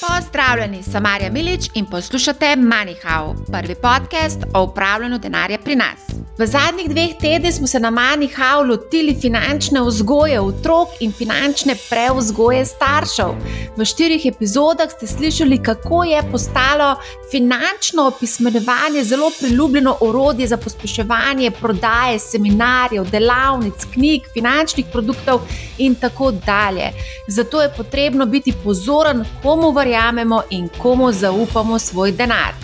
Pozdravljeni, 0.00 0.82
sem 0.82 1.02
Marja 1.02 1.30
Milič 1.30 1.66
in 1.74 1.86
poslušate 1.86 2.46
MoneyHow, 2.56 3.34
prvi 3.52 3.74
podcast 3.74 4.38
o 4.54 4.62
upravljanju 4.62 5.18
denarja 5.18 5.58
pri 5.58 5.76
nas. 5.76 6.00
V 6.38 6.46
zadnjih 6.46 6.88
dveh 6.88 7.10
tednih 7.20 7.54
smo 7.54 7.66
se 7.66 7.80
na 7.80 7.90
MoneyHow 7.90 8.68
lotili 8.68 9.14
finančne 9.20 9.82
vzgoje 9.82 10.40
otrok 10.40 10.88
in 11.00 11.12
finančne 11.12 11.74
preuzgoje 11.90 12.64
staršev. 12.66 13.34
V 13.76 13.84
štirih 13.84 14.24
epizodah 14.26 14.88
ste 14.90 15.06
slišali, 15.06 15.58
kako 15.62 16.04
je 16.04 16.22
postalo 16.32 16.96
finančno 17.30 18.06
opismenjevanje 18.06 19.04
zelo 19.04 19.30
priljubljeno 19.40 19.96
orodje 20.00 20.46
za 20.46 20.56
pospeševanje 20.56 21.50
prodaje 21.50 22.18
seminarjev, 22.18 23.10
delavnic, 23.10 23.84
knjig, 23.92 24.22
finančnih 24.32 24.86
produktov 24.92 25.40
in 25.78 25.94
tako 25.94 26.30
dalje. 26.30 26.90
Zato 27.28 27.62
je 27.62 27.72
potrebno 27.76 28.26
biti 28.26 28.52
pozoren, 28.64 29.24
komu 29.42 29.70
verjamemo 29.70 29.89
verjamemo 29.90 30.42
in 30.50 30.68
komu 30.78 31.12
zaupamo 31.12 31.78
svoj 31.78 32.12
denar. 32.12 32.54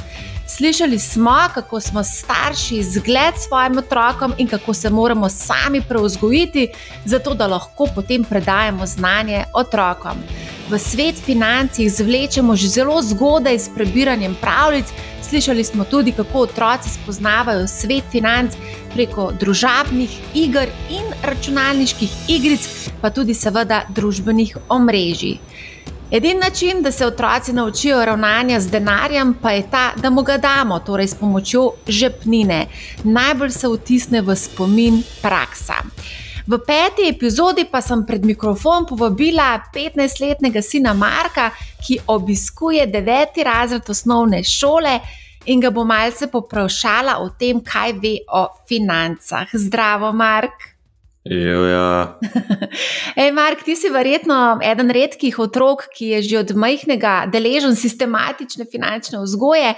Slišali 0.48 0.98
smo, 0.98 1.36
kako 1.54 1.80
smo 1.80 2.04
starši 2.04 2.82
zgled 2.82 3.34
svojim 3.48 3.78
otrokom 3.78 4.32
in 4.38 4.46
kako 4.46 4.74
se 4.74 4.90
moramo 4.90 5.28
sami 5.28 5.82
preuzgojiti, 5.88 6.68
zato 7.04 7.34
da 7.34 7.46
lahko 7.46 7.86
potem 7.94 8.24
predajemo 8.24 8.86
znanje 8.86 9.44
otrokom. 9.54 10.16
V 10.70 10.78
svet 10.78 11.14
financ 11.24 11.78
jih 11.78 11.92
zvlečemo 11.92 12.56
že 12.56 12.68
zelo 12.68 13.02
zgodaj 13.02 13.58
s 13.58 13.70
prebiranjem 13.74 14.36
pravljic. 14.40 14.86
Slišali 15.22 15.64
smo 15.64 15.84
tudi, 15.84 16.12
kako 16.12 16.38
otroci 16.38 16.90
spoznavajo 16.90 17.66
svet 17.66 18.04
financ 18.10 18.54
preko 18.94 19.32
družabnih 19.40 20.10
iger 20.34 20.68
in 20.90 21.04
računalniških 21.22 22.10
igric, 22.28 22.68
pa 23.02 23.10
tudi 23.10 23.34
seveda 23.34 23.82
družbenih 23.88 24.56
omrežij. 24.68 25.38
Edini 26.10 26.41
način, 26.41 26.83
da 26.83 26.91
se 26.91 27.06
otroci 27.06 27.52
naučijo 27.52 28.05
ravnanja 28.05 28.61
z 28.61 28.70
denarjem, 28.70 29.34
pa 29.42 29.50
je 29.50 29.70
ta, 29.70 29.92
da 29.97 30.11
mu 30.11 30.22
ga 30.22 30.36
damo, 30.39 30.78
torej 30.78 31.08
s 31.08 31.14
pomočjo 31.14 31.70
žepnine. 31.89 32.67
Najbolj 33.05 33.50
se 33.50 33.69
vtisne 33.69 34.20
v 34.20 34.36
spomin 34.36 35.03
praksa. 35.22 35.75
V 36.47 36.58
peti 36.67 37.08
epizodi 37.11 37.64
pa 37.70 37.80
sem 37.83 38.05
pred 38.06 38.25
mikrofon 38.25 38.86
povabila 38.86 39.58
15-letnega 39.75 40.62
sina 40.62 40.95
Marka, 40.95 41.50
ki 41.86 41.98
obiskuje 42.06 42.86
deveti 42.86 43.42
razred 43.45 43.91
osnovne 43.91 44.45
šole 44.45 45.00
in 45.47 45.61
ga 45.61 45.70
bo 45.70 45.84
malce 45.84 46.30
poprašala 46.30 47.19
o 47.19 47.33
tem, 47.39 47.61
kaj 47.61 47.92
ve 47.92 48.19
o 48.30 48.47
financah. 48.69 49.48
Zdravo, 49.52 50.12
Mark! 50.12 50.77
Ja. 51.25 52.19
Ti 53.67 53.75
si 53.75 53.89
verjetno 53.91 54.61
eden 54.62 54.92
redkih 54.95 55.39
otrok, 55.42 55.89
ki 55.91 56.12
je 56.14 56.19
že 56.22 56.39
od 56.39 56.50
majhnega 56.55 57.14
deležen 57.33 57.75
sistematične 57.75 58.64
finančne 58.70 59.19
vzgoje. 59.25 59.73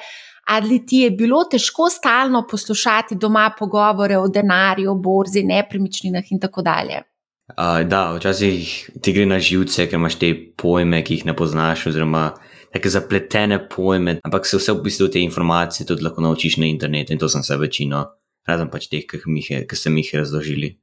Ali 0.48 0.80
ti 0.86 1.03
je 1.05 1.11
bilo 1.11 1.42
težko 1.45 1.89
stalno 1.92 2.42
poslušati 2.50 3.17
doma 3.20 3.50
pogovore 3.58 4.17
o 4.19 4.28
denarju, 4.28 4.95
borzi, 4.95 5.42
nepremičninah 5.45 6.33
in 6.33 6.41
tako 6.41 6.62
dalje? 6.64 7.03
Uh, 7.48 7.80
da, 7.89 8.12
včasih 8.17 8.72
ti 9.03 9.12
gre 9.12 9.25
na 9.28 9.39
živce, 9.41 9.86
ker 9.89 9.97
imaš 9.97 10.19
te 10.20 10.34
pojme, 10.56 11.00
ki 11.05 11.19
jih 11.19 11.27
ne 11.28 11.36
poznaš, 11.36 11.86
oziroma 11.89 12.27
tako 12.73 12.92
zapletene 12.92 13.61
pojme, 13.73 14.19
ampak 14.25 14.48
se 14.48 14.61
vse 14.61 14.75
v 14.77 14.84
bistvu 14.84 15.08
te 15.12 15.20
informacije 15.25 15.86
tudi 15.89 16.05
lahko 16.05 16.25
naučiš 16.25 16.58
na 16.61 16.69
internetu 16.69 17.12
in 17.12 17.20
to 17.20 17.28
sem 17.28 17.45
se 17.45 17.56
večino, 17.56 18.05
razen 18.48 18.69
pač 18.73 18.89
teh, 18.92 19.08
ki 19.08 19.77
sem 19.77 19.97
jih 19.97 20.12
razložili. 20.20 20.75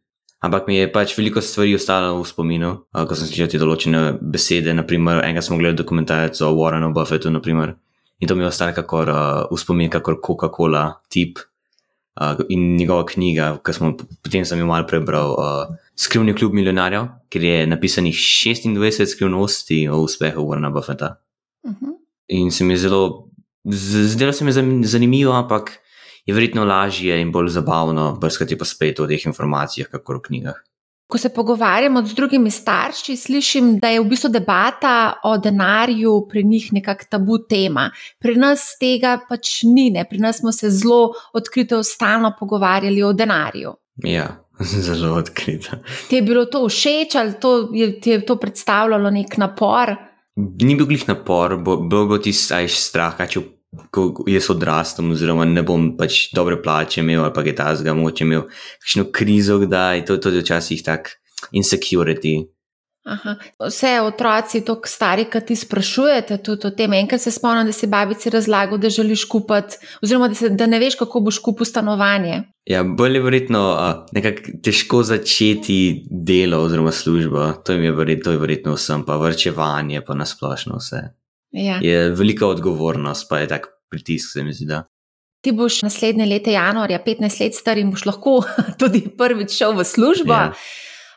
Ampak 0.44 0.67
mi 0.67 0.78
je 0.78 0.91
pač 0.91 1.16
veliko 1.17 1.41
stvari 1.41 1.73
ostalo 1.75 2.19
v 2.19 2.28
spominu, 2.28 2.69
ko 2.91 3.16
sem 3.17 3.30
slišal 3.30 3.50
te 3.50 3.61
določene 3.61 4.02
besede. 4.19 4.75
Naprimer, 4.75 5.23
enega 5.23 5.41
smo 5.41 5.58
gledali 5.58 5.80
dokumentarec 5.80 6.41
o 6.44 6.52
Warrenu 6.58 6.91
Buffetu, 6.94 7.31
naprimer, 7.33 7.75
in 8.19 8.30
to 8.30 8.36
mi 8.36 8.44
je 8.44 8.52
ostalo 8.52 8.75
kakor 8.75 9.09
uh, 9.09 9.22
v 9.50 9.58
spomin, 9.58 9.89
kakor 9.89 10.19
Coca-Cola 10.22 10.83
tip 11.09 11.39
uh, 11.39 12.44
in 12.50 12.75
njegova 12.75 13.07
knjiga, 13.09 13.56
ki 13.63 13.73
smo 13.73 13.94
potem 13.96 14.46
sem 14.46 14.62
jo 14.62 14.69
malo 14.69 14.88
prebral, 14.90 15.35
uh, 15.40 15.81
Skrivni 15.96 16.34
klub 16.35 16.52
milijonarjev, 16.52 17.06
ker 17.31 17.40
je 17.40 17.67
napisanih 17.72 18.17
26 18.19 19.13
skrivnosti 19.16 19.78
o 19.88 20.02
uspehu 20.03 20.44
Warrena 20.44 20.73
Buffeta. 20.75 21.16
Uh 21.63 21.72
mhm. 21.72 21.85
-huh. 21.85 21.96
In 22.28 22.52
se 22.52 22.63
mi 22.63 22.73
je 22.73 22.78
zelo, 22.78 23.29
zdelo 23.66 24.34
se 24.34 24.44
mi 24.44 24.52
je 24.52 24.88
zanimivo, 24.88 25.31
ampak 25.31 25.72
je 26.25 26.34
verjetno 26.34 26.66
lažje 26.66 27.22
in 27.22 27.31
bolj 27.31 27.50
zabavno 27.50 28.16
brskati 28.22 28.58
po 28.58 28.66
spletu 28.66 29.03
o 29.03 29.08
teh 29.08 29.25
informacijah, 29.25 29.90
kakor 29.91 30.18
v 30.18 30.28
knjigah. 30.28 30.62
Ko 31.08 31.18
se 31.22 31.30
pogovarjamo 31.30 32.02
z 32.06 32.16
drugimi 32.18 32.52
starši, 32.52 33.16
slišim, 33.18 33.75
da 33.80 33.91
je 33.94 34.00
v 34.02 34.08
bistvu 34.09 34.31
debata 34.34 35.19
o 35.24 35.35
denarju 35.38 36.16
pri 36.30 36.44
njih 36.44 36.72
nekakšna 36.74 37.09
tabu 37.09 37.38
tema. 37.50 37.91
Pri 38.19 38.34
nas 38.41 38.72
tega 38.81 39.19
pač 39.30 39.59
ni, 39.69 39.91
ne? 39.94 40.08
pri 40.09 40.18
nas 40.18 40.41
smo 40.41 40.52
se 40.52 40.69
zelo 40.69 41.14
odkrito, 41.34 41.84
stalno 41.84 42.34
pogovarjali 42.40 43.03
o 43.03 43.14
denarju. 43.14 43.75
Ja, 44.03 44.25
zelo 44.88 45.14
odkrito. 45.19 45.78
Ti 46.09 46.16
je 46.16 46.22
bilo 46.22 46.46
to 46.46 46.66
všeč 46.69 47.16
ali 47.16 47.38
to, 47.40 47.69
je, 47.74 48.00
ti 48.02 48.09
je 48.09 48.25
to 48.25 48.40
predstavljalo 48.41 49.12
nek 49.14 49.38
napor? 49.38 49.94
Ni 50.35 50.75
bil 50.75 50.90
glih 50.90 51.06
napor, 51.08 51.59
bo, 51.62 51.78
bil 51.85 52.09
bo 52.09 52.18
ti 52.18 52.34
strah, 52.34 53.22
če 53.30 53.46
ko 53.91 54.25
jaz 54.28 54.50
odrastem, 54.50 55.12
oziroma 55.12 55.46
ne 55.46 55.63
bom 55.63 55.91
pač 55.97 56.30
dobre 56.36 56.58
plače 56.62 57.02
imel, 57.02 57.24
ali 57.24 57.34
pa 57.34 57.44
je 57.46 57.56
ta 57.56 57.69
zga 57.75 57.94
moče 57.94 58.24
imel 58.24 58.47
kakšno 58.81 59.08
krizo, 59.12 59.59
da 59.66 59.94
je 59.94 60.06
to 60.06 60.18
tudi 60.18 60.44
včasih 60.44 60.84
tak 60.84 61.16
insecurity. 61.52 62.44
Aha. 63.06 63.35
Vse 63.68 64.02
otroci, 64.02 64.64
tako 64.66 64.90
stari, 64.90 65.28
ki 65.30 65.40
ti 65.46 65.56
sprašujete 65.56 66.40
tudi 66.41 66.66
o 66.68 66.72
tem. 66.74 66.94
Enkrat 66.94 67.22
se 67.22 67.31
spomnim, 67.31 67.68
da 67.69 67.74
si 67.74 67.88
babici 67.88 68.31
razlagal, 68.34 68.80
da 68.81 68.90
želiš 68.90 69.28
kupiti, 69.30 69.78
oziroma 70.02 70.28
da, 70.28 70.35
se, 70.35 70.50
da 70.50 70.66
ne 70.66 70.80
veš, 70.81 70.97
kako 70.97 71.22
boš 71.28 71.38
kupil 71.46 71.69
stanovanje. 71.69 72.41
Ja, 72.66 72.81
bolje 72.84 73.22
verjetno 73.22 73.62
nekako 74.12 74.58
težko 74.64 75.03
začeti 75.03 76.08
delo 76.09 76.64
oziroma 76.66 76.91
službo. 76.91 77.52
To 77.66 77.74
je 77.74 77.91
verjetno, 77.91 78.24
to 78.24 78.31
je 78.31 78.41
verjetno 78.41 78.74
vsem, 78.74 79.06
pa 79.06 79.19
vrčevanje, 79.22 80.02
pa 80.02 80.18
nasplošno 80.18 80.81
vse. 80.81 81.03
Ja. 81.55 81.79
Je 81.81 82.09
velika 82.11 82.47
odgovornost, 82.47 83.29
pa 83.29 83.39
je 83.39 83.47
tak 83.47 83.67
pritisk, 83.89 84.33
se 84.33 84.43
mi 84.43 84.53
zdi. 84.53 84.66
Da. 84.66 84.83
Ti 85.41 85.53
boš 85.55 85.81
naslednje 85.85 86.25
leto, 86.25 86.49
januarja, 86.49 86.99
15 87.05 87.41
let 87.43 87.55
star 87.55 87.79
in 87.79 87.93
boš 87.93 88.05
lahko 88.05 88.41
tudi 88.81 89.05
prvič 89.17 89.55
šel 89.55 89.77
v 89.77 89.85
službo. 89.88 90.33
Ja. 90.33 90.51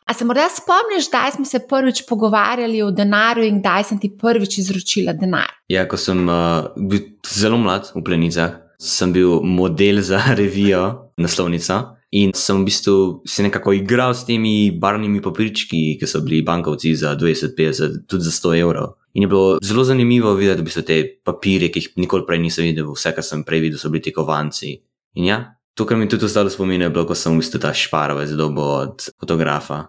A 0.09 0.15
se 0.15 0.25
morda 0.25 0.47
spomniš, 0.49 1.10
kdaj 1.10 1.34
smo 1.37 1.44
se 1.44 1.60
prvič 1.69 2.06
pogovarjali 2.09 2.81
o 2.82 2.91
denarju 2.91 3.44
in 3.44 3.59
kdaj 3.60 3.84
sem 3.91 3.99
ti 4.00 4.09
prvič 4.21 4.59
izročila 4.62 5.12
denar? 5.12 5.50
Ja, 5.69 5.84
ko 5.88 5.99
sem 6.00 6.22
uh, 6.28 6.70
bil 6.76 7.19
zelo 7.28 7.59
mlad 7.60 7.91
v 7.93 8.00
plenicah, 8.06 8.55
sem 8.81 9.12
bil 9.12 9.43
model 9.44 10.00
za 10.00 10.22
revijo 10.41 11.12
Naslovnica. 11.20 11.98
In 12.11 12.33
sem 12.33 12.63
v 12.63 12.65
bistvu 12.65 12.93
se 13.29 13.45
nekako 13.45 13.75
igral 13.77 14.15
s 14.17 14.25
temi 14.25 14.71
barvnimi 14.73 15.21
papirčki, 15.21 15.99
ki 16.01 16.07
so 16.09 16.23
bili 16.25 16.41
bankovci 16.43 16.95
za 16.97 17.13
20, 17.17 17.53
50, 17.59 17.99
tudi 18.09 18.25
za 18.25 18.33
100 18.33 18.55
evrov. 18.63 18.95
In 19.13 19.27
je 19.27 19.29
bilo 19.29 19.59
zelo 19.63 19.85
zanimivo 19.85 20.33
videti, 20.35 20.63
da 20.63 20.73
so 20.73 20.83
te 20.83 21.03
papirje, 21.25 21.69
ki 21.73 21.83
jih 21.83 21.91
nikoli 22.05 22.25
prej 22.27 22.41
nisem 22.41 22.65
videl, 22.65 22.89
vse, 22.95 23.13
kar 23.13 23.25
sem 23.25 23.45
prej 23.45 23.61
videl, 23.67 23.81
so 23.81 23.93
bili 23.93 24.07
ti 24.07 24.15
kovanci. 24.17 24.73
In 25.21 25.29
ja, 25.29 25.39
to, 25.77 25.85
kar 25.85 26.01
mi 26.01 26.09
tudi 26.09 26.25
ostalo 26.25 26.49
spomin, 26.51 26.87
je 26.87 26.91
bilo, 26.95 27.05
ko 27.09 27.17
sem 27.19 27.35
v 27.37 27.43
bistvu 27.43 27.61
ta 27.61 27.75
šparove 27.77 28.25
zdobo 28.31 28.65
od 28.79 29.09
fotografa. 29.21 29.85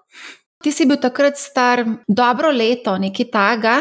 Ti 0.60 0.76
si 0.76 0.88
bil 0.90 1.00
takrat 1.00 1.40
star 1.40 1.86
dobro 2.08 2.52
leto, 2.52 2.98
nekaj 3.00 3.32
taga. 3.32 3.80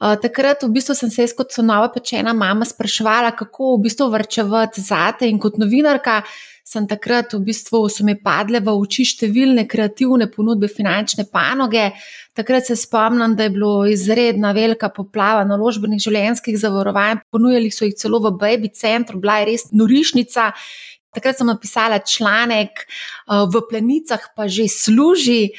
Uh, 0.00 0.16
takrat 0.18 0.64
v 0.64 0.72
bistvu 0.74 0.96
sem 0.96 1.10
se 1.12 1.28
kot 1.36 1.54
nova 1.62 1.90
pečena 1.92 2.32
mama 2.34 2.64
sprašvala, 2.64 3.34
kako 3.36 3.76
v 3.76 3.82
bistvu 3.84 4.08
vrčevati 4.10 4.82
zate 4.82 5.28
in 5.28 5.38
kot 5.38 5.60
novinarka 5.60 6.22
sem 6.70 6.86
takrat 6.86 7.32
v 7.34 7.40
bistvu 7.48 7.88
so 7.90 8.04
mi 8.06 8.14
padle 8.14 8.60
v 8.62 8.72
oči 8.78 9.02
številne 9.08 9.64
kreativne 9.70 10.28
ponudbe 10.30 10.68
finančne 10.70 11.26
panoge. 11.26 11.88
Takrat 12.38 12.68
se 12.70 12.76
spomnim, 12.78 13.34
da 13.34 13.48
je 13.48 13.54
bilo 13.56 13.72
izredna 13.90 14.52
velika 14.54 14.92
poplava 14.94 15.42
naložbenih 15.48 16.02
življenjskih 16.02 16.60
zavarovanj, 16.62 17.24
ponujali 17.34 17.72
so 17.74 17.88
jih 17.88 17.98
celo 17.98 18.22
v 18.22 18.36
Baby 18.38 18.70
Centru, 18.76 19.18
bila 19.18 19.40
je 19.40 19.50
res 19.50 19.66
norišnica. 19.74 20.52
Takrat 21.10 21.40
sem 21.40 21.50
napisala 21.50 21.98
članek, 22.06 22.86
v 23.26 23.66
plenicah 23.66 24.30
pa 24.36 24.46
že 24.46 24.70
služi. 24.70 25.50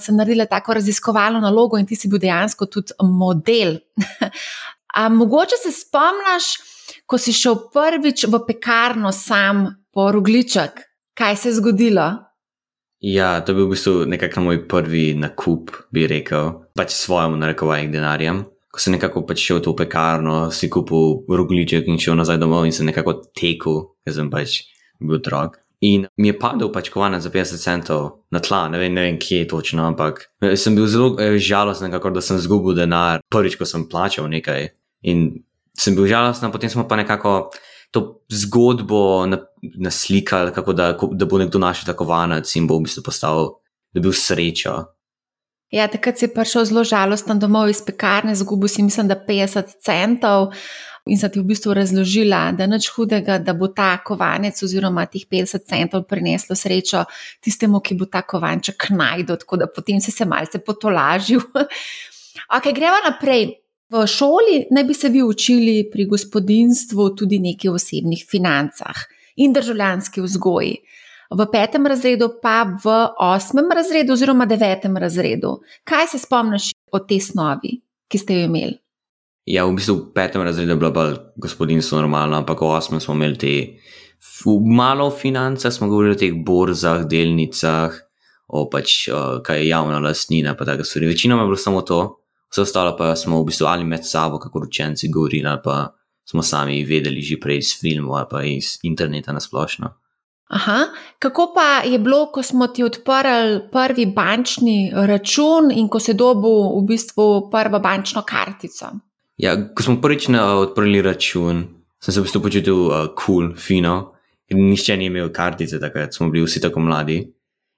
Sem 0.00 0.16
naredila 0.16 0.44
tako 0.48 0.76
raziskovalno 0.76 1.40
nalogo 1.40 1.80
in 1.80 1.88
ti 1.88 1.96
si 1.96 2.08
bil 2.08 2.20
dejansko 2.20 2.68
tudi 2.68 2.96
model. 3.00 3.78
A 5.00 5.08
mogoče 5.08 5.56
se 5.56 5.72
spomniš, 5.72 6.52
ko 7.08 7.16
si 7.16 7.32
šel 7.32 7.70
prvič 7.72 8.28
v 8.28 8.44
pekarno 8.44 9.12
sam 9.14 9.79
po 9.94 10.12
rogličak. 10.12 10.80
Kaj 11.14 11.36
se 11.36 11.48
je 11.48 11.54
zgodilo? 11.54 12.08
Ja, 13.00 13.40
to 13.40 13.52
je 13.52 13.56
bil 13.56 13.66
v 13.66 13.74
bistvu 13.74 13.92
nekako 14.06 14.40
moj 14.44 14.58
prvi 14.68 15.14
nakup, 15.16 15.72
bi 15.92 16.04
rekel, 16.06 16.52
pač 16.76 16.92
svojemu 16.92 17.38
narekovanju 17.40 17.92
denarjem. 17.92 18.42
Ko 18.70 18.80
sem 18.82 18.94
nekako 18.94 19.24
pač 19.26 19.40
šel 19.40 19.58
v 19.58 19.64
to 19.64 19.72
pekarno, 19.78 20.50
si 20.52 20.68
kupil 20.70 21.24
rogliček 21.26 21.88
in 21.88 21.98
šel 21.98 22.20
nazaj 22.20 22.38
domov 22.38 22.68
in 22.68 22.76
se 22.76 22.84
nekako 22.84 23.16
tekel, 23.32 23.80
ker 24.04 24.14
sem 24.14 24.28
pač 24.30 24.60
bil 25.00 25.18
drog. 25.24 25.56
In 25.80 26.04
mi 26.20 26.28
je 26.28 26.36
padel 26.36 26.68
pač 26.68 26.90
kovanec 26.92 27.24
za 27.24 27.32
50 27.32 27.64
centov 27.64 28.28
na 28.28 28.42
tla, 28.44 28.66
ne 28.68 28.76
vem, 28.76 28.92
ne 28.92 29.00
vem 29.00 29.16
kje 29.16 29.46
točno, 29.48 29.88
ampak 29.88 30.26
sem 30.60 30.76
bil 30.76 30.84
zelo 30.84 31.14
eh, 31.16 31.40
žalosten, 31.40 31.88
kako 31.90 32.12
da 32.12 32.20
sem 32.20 32.36
izgubil 32.36 32.76
denar 32.76 33.24
prvič, 33.32 33.56
ko 33.56 33.64
sem 33.64 33.88
plačal 33.88 34.28
nekaj. 34.28 34.68
In 35.08 35.40
sem 35.72 35.96
bil 35.96 36.04
žalosten, 36.04 36.52
potem 36.52 36.68
smo 36.68 36.84
pa 36.84 37.00
nekako 37.00 37.48
to 37.90 38.22
zgodbo 38.28 39.26
naslikali, 39.62 40.52
kako 40.54 40.72
da, 40.72 40.92
da 41.12 41.26
bo 41.26 41.38
nekdo 41.38 41.58
našel 41.58 41.90
tako 41.90 42.04
vanec 42.04 42.54
in 42.56 42.66
bo 42.66 42.78
v 42.78 42.86
bistvu 42.86 43.02
postal, 43.06 43.50
da 43.92 44.00
bi 44.00 44.08
bil 44.08 44.14
srečo. 44.16 44.76
Ja, 45.70 45.86
takrat 45.86 46.18
si 46.18 46.26
prišel 46.34 46.66
zelo 46.66 46.82
žalosten 46.84 47.38
domov 47.38 47.70
iz 47.70 47.78
pekarne, 47.86 48.34
zgubil 48.34 48.68
si, 48.68 48.82
mislim, 48.82 49.06
da 49.10 49.14
50 49.14 49.76
centov. 49.82 50.50
In 51.06 51.16
sem 51.18 51.30
ti 51.32 51.40
v 51.40 51.46
bistvu 51.48 51.72
razložila, 51.74 52.50
da 52.52 52.66
je 52.66 52.70
nič 52.74 52.90
hudega, 52.92 53.38
da 53.40 53.54
bo 53.56 53.70
ta 53.72 53.94
kovanec 54.04 54.58
oziroma 54.62 55.06
teh 55.08 55.24
50 55.30 55.64
centov 55.66 56.04
prineslo 56.10 56.58
srečo 56.58 57.06
tistemu, 57.40 57.80
ki 57.80 57.96
bo 57.96 58.10
ta 58.10 58.20
kovanček 58.22 58.90
najdel, 58.92 59.38
tako 59.40 59.62
da 59.62 59.70
potem 59.70 60.02
si 60.02 60.12
se 60.12 60.26
malce 60.28 60.60
potolažil. 60.60 61.40
ok, 62.56 62.68
gremo 62.74 63.00
naprej. 63.06 63.54
V 63.90 64.06
šoli 64.06 64.66
naj 64.70 64.84
bi 64.84 64.94
se 64.94 65.08
vi 65.08 65.22
učili 65.22 65.88
pri 65.92 66.06
gospodinstvu 66.06 67.08
tudi 67.16 67.38
nekaj 67.38 67.70
o 67.70 67.74
osebnih 67.74 68.26
financah 68.30 69.06
in 69.36 69.52
državljanski 69.52 70.20
vzgoji. 70.20 70.76
V 71.30 71.46
petem 71.52 71.86
razredu, 71.86 72.28
pa 72.42 72.62
v 72.84 72.92
osmem 73.18 73.70
razredu, 73.74 74.12
oziroma 74.12 74.46
devetem 74.46 74.96
razredu. 74.96 75.60
Kaj 75.84 76.06
se 76.06 76.18
spomniš 76.18 76.72
o 76.92 76.98
tej 76.98 77.20
snovi, 77.20 77.80
ki 78.10 78.18
ste 78.18 78.34
jo 78.34 78.46
imeli? 78.50 78.78
Ja, 79.46 79.64
v 79.66 79.74
bistvu 79.78 79.94
v 79.94 80.06
petem 80.14 80.42
razredu 80.42 80.74
je 80.74 80.76
bilo 80.76 80.90
bolj 80.94 81.16
gospodinstvo 81.38 81.98
normalno, 82.02 82.36
ampak 82.42 82.60
v 82.62 82.70
osmem 82.70 83.00
smo 83.00 83.14
imeli 83.14 83.38
te 83.38 83.54
malo 84.66 85.10
finance, 85.10 85.70
smo 85.70 85.88
govorili 85.88 86.14
o 86.14 86.18
teh 86.18 86.34
borzah, 86.46 87.06
delnicah, 87.06 87.94
o 88.48 88.66
pač 88.70 89.08
kaj 89.46 89.58
je 89.58 89.68
javna 89.68 89.98
lastnina, 89.98 90.54
pa 90.58 90.64
tako 90.64 90.84
stvari. 90.84 91.06
Večinoma 91.06 91.42
je 91.42 91.46
bilo 91.46 91.56
samo 91.56 91.82
to, 91.82 92.19
vse 92.50 92.62
ostalo 92.62 92.96
pa 92.98 93.14
smo 93.16 93.40
v 93.40 93.46
bistvu 93.50 93.66
ali 93.66 93.84
med 93.84 94.06
sabo, 94.06 94.38
kako 94.38 94.66
učenci 94.66 95.08
govorili, 95.08 95.46
ali 95.46 95.60
pa 95.64 95.94
smo 96.30 96.42
sami 96.42 96.84
vedeli 96.84 97.22
že 97.22 97.40
prej 97.40 97.58
iz 97.58 97.74
filmov 97.80 98.16
ali 98.16 98.26
pa 98.30 98.44
iz 98.44 98.78
interneta 98.82 99.32
na 99.32 99.40
splošno. 99.40 100.00
Aha, 100.50 100.90
kako 101.18 101.52
pa 101.54 101.86
je 101.86 101.98
bilo, 101.98 102.26
ko 102.34 102.42
smo 102.42 102.66
ti 102.66 102.82
odprli 102.82 103.70
prvi 103.70 104.06
bančni 104.06 104.90
račun 104.94 105.70
in 105.70 105.88
ko 105.88 106.00
si 106.02 106.14
dobil 106.14 106.74
v 106.74 106.86
bistvu 106.88 107.50
prvo 107.50 107.78
bančno 107.78 108.24
kartico? 108.26 108.90
Ja, 109.38 109.54
ko 109.54 109.82
smo 109.82 110.00
prvič 110.02 110.26
odprli 110.34 111.02
račun, 111.02 111.62
sem 112.02 112.14
se 112.14 112.20
v 112.20 112.26
bistvu 112.26 112.42
počutil 112.42 112.74
kul, 112.74 112.90
uh, 112.90 113.14
cool, 113.14 113.54
fino, 113.54 114.18
ker 114.50 114.58
nišče 114.58 114.96
ni 114.98 115.06
imel 115.06 115.30
kartice, 115.30 115.78
takrat 115.78 116.18
smo 116.18 116.28
bili 116.34 116.44
vsi 116.44 116.60
tako 116.60 116.82
mladi. 116.82 117.22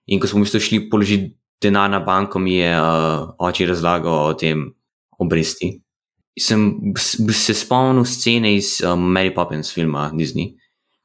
In 0.09 0.19
ko 0.19 0.27
smo 0.27 0.41
v 0.41 0.49
bistvu 0.49 0.61
šli 0.65 0.81
položiti 0.89 1.37
denar 1.63 1.91
na 1.91 2.01
banko, 2.01 2.39
mi 2.39 2.57
je 2.59 2.73
uh, 2.75 3.33
oče 3.39 3.67
razlagal 3.67 4.31
o 4.31 4.35
tem 4.39 4.67
obresti. 5.19 5.73
Sem 6.39 6.95
se 7.33 7.55
spomnil 7.55 8.05
scene 8.09 8.55
iz 8.57 8.81
uh, 8.85 8.97
Mary 8.97 9.35
Poppins 9.35 9.73
filma 9.75 10.11
Disney, 10.15 10.57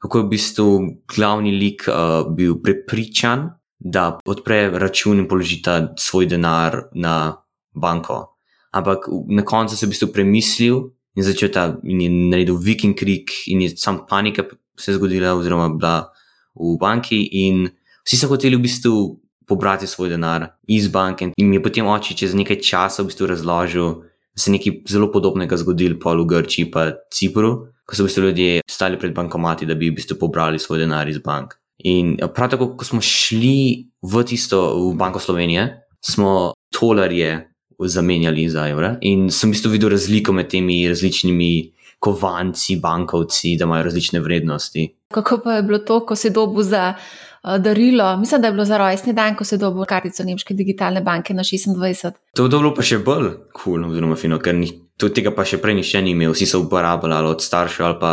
kako 0.02 0.18
je 0.18 0.24
v 0.24 0.32
bistvu 0.32 0.68
glavni 1.14 1.52
lik 1.56 1.86
uh, 1.88 2.26
bil 2.34 2.58
prepričan, 2.62 3.50
da 3.78 4.18
odpre 4.26 4.72
račun 4.74 5.20
in 5.22 5.28
položi 5.30 5.60
ta 5.62 5.94
svoj 5.94 6.26
denar 6.26 6.88
na 6.98 7.36
banko 7.78 8.38
ampak 8.72 9.08
na 9.26 9.42
koncu 9.42 9.76
se 9.76 9.84
je 9.84 9.88
v 9.88 9.90
bistvu 9.90 10.08
premislil 10.12 10.76
in 11.16 11.22
začel 11.22 11.48
ta 11.48 11.78
in 11.82 12.00
je 12.00 12.10
naredil 12.10 12.58
viking 12.58 12.94
krik, 12.94 13.30
in 13.46 13.62
je 13.62 13.76
sam 13.76 14.06
panika 14.08 14.44
se 14.78 14.94
zgodila, 14.94 15.34
oziroma 15.34 15.68
bila 15.74 16.12
v 16.54 16.76
banki, 16.78 17.18
in 17.46 17.66
vsi 18.06 18.16
so 18.16 18.28
hoteli 18.28 18.56
v 18.56 18.62
bistvu 18.62 19.18
pobrati 19.48 19.86
svoj 19.86 20.08
denar 20.08 20.46
iz 20.68 20.88
banke. 20.88 21.30
In 21.36 21.48
mi 21.48 21.56
je 21.56 21.62
potem 21.62 21.86
oči 21.86 22.16
čez 22.16 22.34
nekaj 22.34 22.60
časa 22.60 23.02
v 23.02 23.10
bistvu 23.10 23.26
razložil, 23.26 23.88
da 24.34 24.38
se 24.38 24.50
je 24.50 24.58
nekaj 24.58 24.72
zelo 24.88 25.10
podobnega 25.12 25.56
zgodilo 25.56 25.98
po 26.00 26.14
Grčiji 26.24 26.68
in 26.68 26.92
Cipru, 27.10 27.66
ko 27.86 27.96
so 27.96 28.04
v 28.04 28.06
bistvu 28.06 28.22
ljudje 28.22 28.60
stali 28.68 28.98
pred 28.98 29.14
bankomati, 29.14 29.66
da 29.66 29.74
bi 29.74 29.90
v 29.90 29.96
bistvu 29.96 30.18
pobrali 30.20 30.58
svoj 30.58 30.78
denar 30.78 31.08
iz 31.08 31.18
bank. 31.18 31.54
In 31.78 32.16
prav 32.34 32.50
tako, 32.50 32.76
ko 32.76 32.84
smo 32.84 33.00
šli 33.00 33.88
v 34.02 34.24
tisto, 34.26 34.90
v 34.90 34.96
Banko 34.98 35.18
Slovenije, 35.18 35.86
smo 36.00 36.52
tolarje 36.74 37.48
zamenjali 37.78 38.48
za 38.48 38.68
evre. 38.68 38.96
In 39.00 39.30
sem 39.30 39.50
v 39.50 39.54
bistvu 39.54 39.70
videl 39.70 39.90
razliko 39.94 40.32
med 40.32 40.50
temi 40.50 40.88
različnimi 40.88 41.72
kovanci, 41.98 42.76
bankovci, 42.82 43.56
da 43.58 43.64
imajo 43.64 43.82
različne 43.82 44.20
vrednosti. 44.20 44.88
Kako 45.14 45.40
pa 45.44 45.52
je 45.52 45.62
bilo 45.62 45.78
to, 45.78 46.00
ko 46.06 46.16
si 46.16 46.30
dobil 46.30 46.62
za 46.62 46.94
darilo? 47.58 48.16
Mislim, 48.16 48.40
da 48.40 48.48
je 48.48 48.52
bilo 48.52 48.64
za 48.64 48.78
rojstni 48.78 49.12
dan, 49.12 49.36
ko 49.36 49.44
si 49.44 49.58
dobil 49.58 49.84
kartico 49.84 50.24
Nemške 50.24 50.54
digitalne 50.54 51.00
banke 51.00 51.34
na 51.34 51.42
26. 51.42 52.12
To 52.36 52.44
je 52.44 52.48
bilo 52.48 52.74
pa 52.74 52.82
še 52.82 52.98
bolj 52.98 53.30
kul, 53.52 53.78
cool, 53.78 53.86
oziroma 53.90 54.16
fino, 54.16 54.40
ker 54.42 54.56
ni, 54.56 54.70
tega 54.98 55.32
pa 55.34 55.46
še 55.46 55.60
prej 55.62 55.78
nišče 55.78 56.02
ni 56.02 56.16
imel, 56.16 56.34
vsi 56.34 56.48
so 56.50 56.62
uporabljali 56.64 57.30
od 57.30 57.44
staršev 57.44 57.86
ali 57.86 57.98
pa 58.00 58.12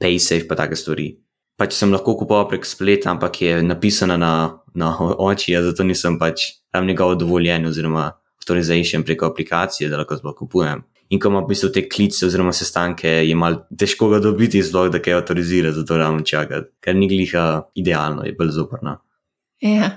PaySafe, 0.00 0.48
pa 0.48 0.58
take 0.58 0.76
stvari. 0.76 1.12
Pač 1.60 1.76
sem 1.76 1.92
lahko 1.94 2.16
kupoval 2.18 2.48
prek 2.50 2.66
spleta, 2.66 3.12
ampak 3.12 3.42
je 3.42 3.62
napisana 3.62 4.16
na, 4.18 4.34
na 4.74 4.90
oči, 5.30 5.54
zato 5.54 5.86
nisem 5.86 6.18
pač 6.18 6.50
tam 6.72 6.86
njegov 6.86 7.18
dovoljen, 7.20 7.66
oziroma 7.70 8.10
torej 8.44 8.66
zaiščem 8.68 9.04
preko 9.06 9.30
aplikacije, 9.30 9.88
da 9.88 10.00
lahko 10.00 10.18
sploh 10.18 10.36
kupujem. 10.36 10.82
In 11.12 11.20
ko 11.20 11.28
ima 11.28 11.42
v 11.44 11.50
bistvu 11.52 11.70
te 11.74 11.84
klice 11.88 12.26
oziroma 12.26 12.52
sestanke, 12.56 13.08
je 13.28 13.34
malo 13.36 13.64
težko 13.78 14.08
ga 14.08 14.22
dobiti, 14.24 14.62
zelo 14.62 14.88
da 14.88 15.02
kaj 15.02 15.18
avtorizira, 15.20 15.72
zato 15.72 15.98
ravno 16.00 16.24
čakati, 16.24 16.70
ker 16.80 16.96
ni 16.96 17.08
gliha 17.08 17.44
idealno, 17.74 18.24
je 18.24 18.32
bolj 18.38 18.54
zoprno. 18.56 18.98
Ja, 19.64 19.90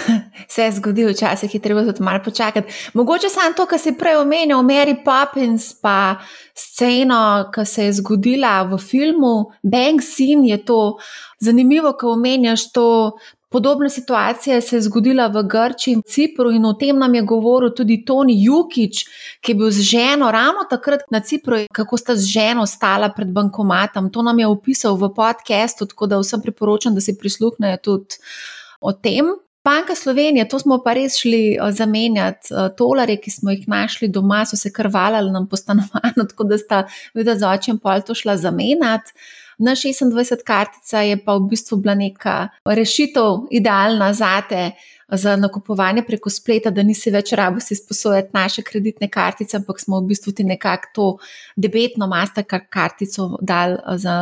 se 0.52 0.62
je 0.62 0.72
zgodilo, 0.72 1.10
včasih 1.10 1.54
je 1.54 1.60
treba 1.60 1.82
tudi 1.84 2.02
malo 2.02 2.20
počakati. 2.24 2.72
Mogoče 2.94 3.28
samo 3.28 3.54
to, 3.56 3.66
kar 3.66 3.78
si 3.78 3.92
prej 3.98 4.16
omenil, 4.16 4.62
Mary 4.62 4.94
Poppins, 5.04 5.72
pa 5.82 6.16
sceno, 6.54 7.50
ki 7.54 7.64
se 7.66 7.84
je 7.84 7.92
zgodila 7.98 8.62
v 8.62 8.78
filmu 8.78 9.50
Bang 9.62 10.00
Scene, 10.00 10.48
je 10.48 10.64
to 10.64 10.98
zanimivo, 11.40 11.92
ko 11.92 12.12
omenjaš 12.12 12.72
to 12.72 13.18
Podobna 13.50 13.88
situacija 13.88 14.60
se 14.60 14.76
je 14.76 14.82
zgodila 14.82 15.26
v 15.26 15.42
Grčiji 15.42 15.94
in 15.94 16.02
Cipru, 16.06 16.52
in 16.54 16.64
o 16.64 16.72
tem 16.72 16.98
nam 16.98 17.14
je 17.14 17.22
govoril 17.22 17.72
tudi 17.74 18.04
Toni 18.06 18.36
Jukič, 18.44 19.04
ki 19.42 19.52
je 19.52 19.56
bil 19.58 19.70
z 19.74 19.82
ženo 19.82 20.30
ravno 20.30 20.68
takrat 20.70 21.00
na 21.10 21.20
Cipru, 21.20 21.64
kako 21.72 21.96
sta 21.98 22.16
z 22.16 22.30
ženo 22.30 22.66
stala 22.66 23.08
pred 23.16 23.32
bankomatom. 23.34 24.10
To 24.14 24.22
nam 24.22 24.38
je 24.38 24.46
opisal 24.46 24.94
v 24.94 25.10
podkastu, 25.14 25.86
tako 25.86 26.06
da 26.06 26.20
vsem 26.22 26.42
priporočam, 26.42 26.94
da 26.94 27.00
si 27.00 27.18
prisluhnejo 27.18 27.82
tudi 27.82 28.22
o 28.80 28.92
tem. 28.92 29.34
Banka 29.64 29.94
Slovenije, 29.94 30.48
to 30.48 30.58
smo 30.58 30.78
pa 30.84 30.94
res 30.96 31.18
šli 31.20 31.42
eh, 31.58 31.72
zamenjati. 31.72 32.54
Eh, 32.54 32.70
tolare, 32.78 33.18
ki 33.20 33.30
smo 33.30 33.50
jih 33.50 33.66
našli 33.68 34.08
doma, 34.08 34.44
so 34.46 34.56
se 34.56 34.72
krvali 34.72 35.30
nam 35.30 35.48
po 35.48 35.56
stanovanju, 35.56 36.26
tako 36.30 36.44
da 36.44 36.58
sta 36.58 36.84
videla 37.14 37.36
z 37.36 37.50
očem 37.50 37.78
pol 37.78 38.06
to 38.06 38.14
šla 38.14 38.36
zamenjati. 38.36 39.12
Na 39.60 39.74
26 39.76 40.40
kartica 40.44 41.02
je 41.04 41.18
pa 41.24 41.36
v 41.36 41.50
bistvu 41.50 41.76
bila 41.84 41.94
neka 41.94 42.48
rešitev, 42.64 43.44
idealna 43.50 44.12
za 44.12 44.40
te. 44.48 44.70
Za 45.12 45.34
nakupovanje 45.36 46.04
preko 46.06 46.30
spleta, 46.30 46.70
da 46.70 46.84
nisi 46.86 47.10
več 47.10 47.32
rabo 47.34 47.58
si 47.60 47.74
sposojati 47.74 48.30
naše 48.32 48.62
kreditne 48.62 49.08
kartice, 49.10 49.56
ampak 49.58 49.80
smo 49.82 49.98
v 49.98 50.06
bistvu 50.12 50.32
ti 50.38 50.44
nekako 50.46 50.92
to 50.94 51.06
debetno 51.56 52.06
mastercard 52.06 52.68
kartico 52.70 53.26
dali 53.42 53.74
za, 53.98 54.14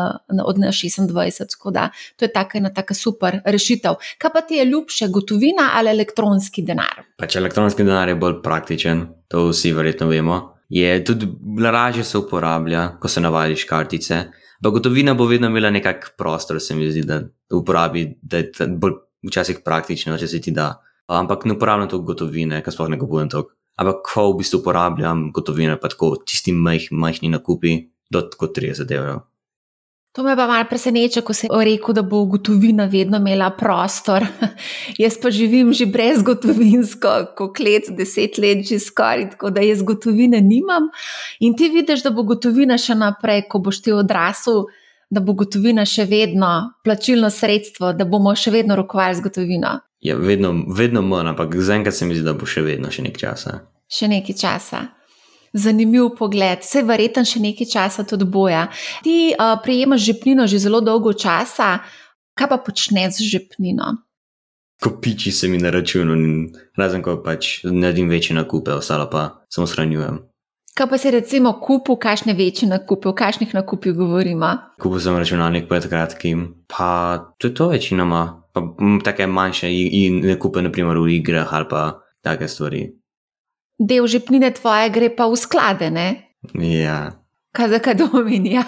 od 0.45 0.57
26. 0.57 1.45
Tako 1.52 1.71
da 1.76 1.90
to 2.16 2.25
je 2.25 2.33
taka 2.33 2.59
ena 2.59 2.73
taka 2.75 2.95
super 2.95 3.42
rešitev. 3.45 4.00
Kaj 4.18 4.33
pa 4.33 4.40
ti 4.40 4.62
je 4.62 4.64
ljubše, 4.64 5.11
gotovina 5.12 5.71
ali 5.75 5.92
elektronski 5.92 6.64
denar? 6.64 7.04
Pač 7.21 7.37
elektronski 7.37 7.85
denar 7.85 8.09
je 8.09 8.16
bolj 8.16 8.40
praktičen, 8.42 9.07
to 9.28 9.50
vsi 9.52 9.76
verjetno 9.76 10.09
vemo. 10.09 10.40
Je 10.68 11.04
tudi 11.04 11.28
lažje 11.62 12.04
se 12.04 12.18
uporablja, 12.18 12.95
ko 13.00 13.09
se 13.09 13.21
navadiš 13.21 13.68
kartice. 13.68 14.25
Pa 14.62 14.73
gotovina 14.75 15.15
bo 15.15 15.27
vedno 15.31 15.47
imela 15.47 15.71
nekak 15.71 16.15
prostor, 16.19 16.61
se 16.61 16.75
mi 16.75 16.91
zdi, 16.91 17.05
da 17.07 17.21
uporabi, 17.55 18.19
da 18.23 18.41
je 18.43 18.67
bolj 18.69 18.99
včasih 19.29 19.61
praktično, 19.65 20.19
če 20.19 20.29
se 20.29 20.41
ti 20.43 20.55
da. 20.55 20.73
Ampak 21.09 21.47
ne 21.49 21.55
uporabljam 21.55 21.88
toliko 21.88 22.12
gotovine, 22.12 22.61
ker 22.62 22.75
sploh 22.75 22.91
ne 22.91 22.99
kupujem 23.00 23.31
toliko. 23.33 23.55
Ampak 23.79 24.03
ko 24.11 24.25
v 24.33 24.41
bistvu 24.41 24.59
uporabljam 24.61 25.29
gotovine, 25.35 25.79
pa 25.81 25.91
tako 25.93 26.17
čisti 26.27 26.53
majh, 26.53 26.91
majhni 26.91 27.31
nakupi, 27.31 27.77
do 28.11 28.25
tako 28.27 28.50
30 28.57 28.91
evrov. 28.97 29.23
To 30.19 30.25
me 30.25 30.37
pa 30.37 30.47
malo 30.47 30.65
preseneča, 30.71 31.21
ko 31.21 31.33
se 31.33 31.47
je 31.47 31.65
rekel, 31.65 31.95
da 31.95 32.03
bo 32.03 32.25
gotovina 32.25 32.85
vedno 32.85 33.17
imela 33.17 33.51
prostor. 33.51 34.25
jaz 35.05 35.15
pa 35.23 35.31
živim 35.31 35.73
že 35.73 35.87
brez 35.87 36.23
gotovinsko, 36.23 37.09
kot 37.37 37.61
let, 37.61 37.87
deset 37.91 38.39
let, 38.39 38.67
že 38.67 38.81
skoraj, 38.83 39.31
tako 39.31 39.51
da 39.51 39.63
jaz 39.63 39.83
gotovine 39.83 40.41
nimam. 40.41 40.91
In 41.39 41.55
ti 41.57 41.69
vidiš, 41.69 42.03
da 42.03 42.11
bo 42.11 42.27
gotovina 42.27 42.79
še 42.79 42.99
naprej, 42.99 43.45
ko 43.47 43.63
boš 43.63 43.79
ti 43.83 43.95
odrasel, 43.95 44.65
da 45.11 45.23
bo 45.23 45.39
gotovina 45.39 45.87
še 45.87 46.09
vedno 46.11 46.51
plačilno 46.83 47.31
sredstvo, 47.31 47.93
da 47.95 48.05
bomo 48.05 48.35
še 48.35 48.51
vedno 48.51 48.75
rokovali 48.75 49.15
z 49.15 49.29
gotovino. 49.31 49.79
Ja, 50.03 50.19
vedno, 50.19 50.51
vedno 50.67 51.07
manj, 51.07 51.37
ampak 51.37 51.55
zaenkrat 51.55 51.95
se 51.95 52.11
mi 52.11 52.19
zdi, 52.19 52.27
da 52.27 52.35
bo 52.35 52.47
še 52.47 52.67
vedno 52.67 52.91
še 52.91 53.07
nekaj 53.07 53.23
časa. 53.23 53.61
Še 53.87 54.11
nekaj 54.11 54.43
časa 54.43 54.87
zanimiv 55.52 56.11
pogled, 56.19 56.64
vse 56.64 56.83
verjetno 56.87 57.25
še 57.25 57.43
nekaj 57.43 57.71
časa 57.73 58.05
tudi 58.09 58.25
boja. 58.28 58.67
Ti 59.05 59.33
uh, 59.33 59.57
prejemaš 59.64 60.05
žepnino 60.11 60.47
že 60.47 60.61
zelo 60.62 60.81
dolgo 60.81 61.12
časa, 61.12 61.78
kaj 62.38 62.49
pa 62.49 62.59
počneš 62.62 63.19
z 63.19 63.33
žepnino? 63.33 63.97
Kopiči 64.78 65.33
se 65.33 65.49
mi 65.49 65.59
na 65.59 65.71
računu, 65.75 66.14
razen 66.78 67.02
ko 67.02 67.17
pač 67.23 67.64
naredim 67.64 68.09
večje 68.09 68.37
nakupe, 68.37 68.71
ostalo 68.78 69.09
pa 69.11 69.43
samo 69.50 69.67
shranjujem. 69.67 70.23
Kaj 70.78 70.87
pa 70.87 70.99
si 70.99 71.11
recimo 71.11 71.52
kupil, 71.59 71.97
kakšne 71.99 72.37
večje 72.38 72.69
nakupe, 72.71 73.09
o 73.11 73.12
kakšnih 73.12 73.50
nakupih 73.55 73.97
govorimo? 73.99 74.52
Kupil 74.78 75.00
sem 75.02 75.17
računalnik 75.19 75.67
pred 75.67 75.88
kratkim, 75.90 76.45
pa 76.71 77.19
je 77.43 77.50
to 77.50 77.67
večinoma. 77.73 78.45
Pa 78.55 78.62
take 79.05 79.26
manjše 79.26 79.67
in 79.71 80.23
nakupe, 80.23 80.62
naprimer 80.62 80.99
v 81.02 81.19
igrah 81.19 81.50
ali 81.55 81.67
pa 81.71 81.83
take 82.23 82.49
stvari. 82.49 82.87
Del 83.78 84.06
žepnine 84.06 84.50
tvoje 84.50 84.90
gre 84.90 85.08
pa 85.11 85.26
v 85.26 85.37
sklade, 85.37 85.90
ne? 85.90 86.35
Ja. 86.54 87.12
Kaj 87.54 87.68
za 87.68 87.78
kaj 87.78 87.94
dominja? 87.94 88.64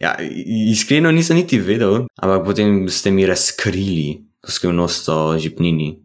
ja, 0.00 0.16
i- 0.22 0.70
iskreno 0.74 1.10
nisem 1.10 1.36
niti 1.36 1.58
vedel, 1.58 2.06
ampak 2.16 2.44
potem 2.46 2.88
ste 2.88 3.10
mi 3.10 3.26
razkrili 3.26 4.22
to 4.40 4.50
skrivnost 4.52 5.08
o 5.08 5.38
žipnini. 5.38 5.98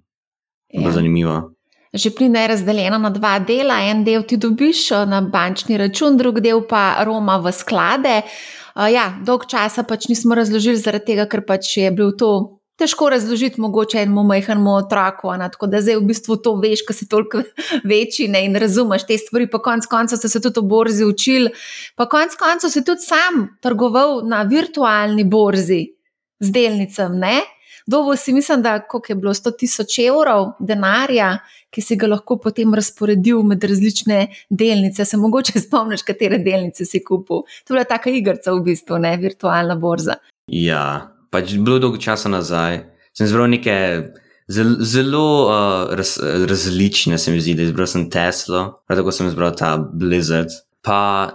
Ja. 0.74 0.82
Ja. 0.82 0.92
Zanimivo. 0.92 1.52
Žepnina 1.94 2.40
je 2.40 2.48
razdeljena 2.48 2.98
na 2.98 3.10
dva 3.10 3.40
dela. 3.40 3.82
En 3.84 4.04
del 4.04 4.24
ti 4.24 4.38
dobiš 4.38 4.92
eh, 4.92 5.06
na 5.06 5.22
bančni 5.22 5.78
račun, 5.78 6.18
drug 6.18 6.40
del 6.40 6.62
pa 6.68 7.04
roma 7.04 7.38
v 7.38 7.52
sklade. 7.52 8.22
Uh, 8.72 8.88
ja, 8.88 9.10
dolg 9.26 9.44
časa 9.52 9.84
pač 9.84 10.08
nismo 10.08 10.32
razložili, 10.32 10.80
zaradi 10.80 11.06
tega, 11.12 11.26
ker 11.28 11.42
pač 11.44 11.74
je 11.78 11.90
bil 11.92 12.14
to 12.16 12.61
težko 12.80 13.10
razložiti 13.10 13.62
mogoče 13.62 14.02
enemu 14.02 14.24
majhnemu 14.24 14.76
otroku. 14.76 15.34
Tako 15.52 15.68
da 15.68 15.82
zdaj 15.82 16.00
v 16.00 16.08
bistvu 16.10 16.38
to 16.42 16.56
veš, 16.62 16.86
ker 16.88 16.98
si 16.98 17.08
toliko 17.10 17.44
večji 17.92 18.28
ne, 18.28 18.46
in 18.46 18.56
razumeš 18.56 19.06
te 19.08 19.18
stvari. 19.18 19.50
Pa 19.50 19.62
konec 19.62 19.86
koncev 19.86 20.22
ste 20.22 20.30
se 20.30 20.42
tudi 20.42 20.60
o 20.60 20.68
borzi 20.68 21.06
učili, 21.06 21.52
pa 21.96 22.10
konec 22.10 22.36
koncev 22.40 22.74
si 22.74 22.84
tudi 22.86 23.06
sam 23.06 23.48
trgoval 23.62 24.22
na 24.28 24.44
virtualni 24.44 25.24
borzi 25.24 25.86
z 26.40 26.52
delnicami. 26.52 27.40
Dobo 27.88 28.16
si 28.16 28.34
mislim, 28.34 28.62
da 28.62 28.74
je 29.10 29.16
bilo 29.16 29.34
100 29.34 29.58
tisoč 29.58 30.00
evrov 30.00 30.52
denarja, 30.60 31.40
ki 31.72 31.82
si 31.82 31.96
ga 31.96 32.08
lahko 32.08 32.38
potem 32.40 32.74
razporedil 32.74 33.42
med 33.48 33.64
različne 33.64 34.28
delnice. 34.50 35.06
Se 35.06 35.18
mogoče 35.18 35.60
spomniš, 35.66 36.04
katere 36.08 36.38
delnice 36.38 36.86
si 36.86 37.04
kupil. 37.04 37.46
To 37.66 37.74
je 37.74 37.78
bila 37.78 37.84
taka 37.84 38.10
igrica 38.10 38.54
v 38.54 38.64
bistvu, 38.66 39.00
ne 39.02 39.16
virtualna 39.18 39.76
borza. 39.76 40.20
Ja, 40.48 41.12
pač 41.32 41.56
bilo 41.58 41.80
dolgo 41.80 42.00
časa 42.02 42.30
nazaj. 42.30 42.84
Sem 43.18 43.28
zbral 43.28 43.50
neke 43.52 43.76
zelo, 44.52 44.78
zelo 44.80 45.26
uh, 45.48 45.96
raz, 45.96 46.16
različne, 46.48 47.18
se 47.18 47.32
mi 47.32 47.42
zdi, 47.42 47.56
da 47.60 47.68
izbral 47.68 47.88
sem 47.88 48.10
Teslo, 48.12 48.84
prav 48.88 49.02
tako 49.02 49.16
sem 49.16 49.28
izbral 49.32 49.56
ta 49.58 49.76
Blizzard, 49.78 50.54
pa 50.84 51.32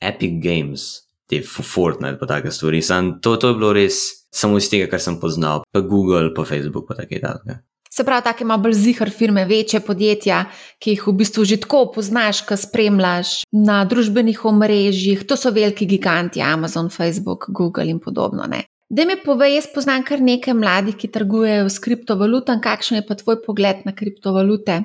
Epic 0.00 0.40
Games, 0.42 0.86
te 1.30 1.42
Fortnite, 1.44 2.18
pa 2.18 2.26
take 2.26 2.50
stvari. 2.50 2.82
Sam, 2.82 3.18
to, 3.22 3.36
to 3.36 3.52
je 3.52 3.58
bilo 3.58 3.72
res 3.76 4.00
samo 4.34 4.58
iz 4.58 4.70
tega, 4.70 4.88
kar 4.90 5.02
sem 5.02 5.18
poznal, 5.20 5.66
pa 5.72 5.82
Google, 5.82 6.30
pa 6.34 6.46
Facebook, 6.46 6.88
pa 6.88 6.98
take 6.98 7.20
take. 7.22 7.60
Se 7.90 8.04
pravi, 8.06 8.22
take 8.22 8.46
malo 8.46 8.62
bolj 8.62 8.76
zihar 8.78 9.10
firme, 9.10 9.42
večje 9.50 9.80
podjetja, 9.82 10.44
ki 10.78 10.94
jih 10.94 11.06
v 11.08 11.14
bistvu 11.18 11.44
že 11.44 11.58
tako 11.64 11.88
poznaš, 11.96 12.44
ki 12.46 12.54
spremljaš 12.54 13.32
na 13.50 13.80
družbenih 13.84 14.44
omrežjih. 14.46 15.24
To 15.26 15.34
so 15.36 15.50
veliki 15.50 15.88
giganti, 15.90 16.42
Amazon, 16.42 16.86
Facebook, 16.90 17.50
Google 17.50 17.90
in 17.90 17.98
podobno. 17.98 18.46
Ne? 18.46 18.69
Da 18.90 19.04
mi 19.06 19.14
povej, 19.24 19.52
jaz 19.54 19.66
poznam 19.70 20.02
kar 20.02 20.18
nekaj 20.18 20.54
mladih, 20.58 20.96
ki 20.98 21.08
trgujejo 21.14 21.68
s 21.70 21.78
kriptovalutami. 21.78 22.58
Kakšen 22.64 22.98
je 22.98 23.04
pa 23.06 23.14
tvoj 23.14 23.36
pogled 23.44 23.84
na 23.86 23.92
kriptovalute? 23.94 24.80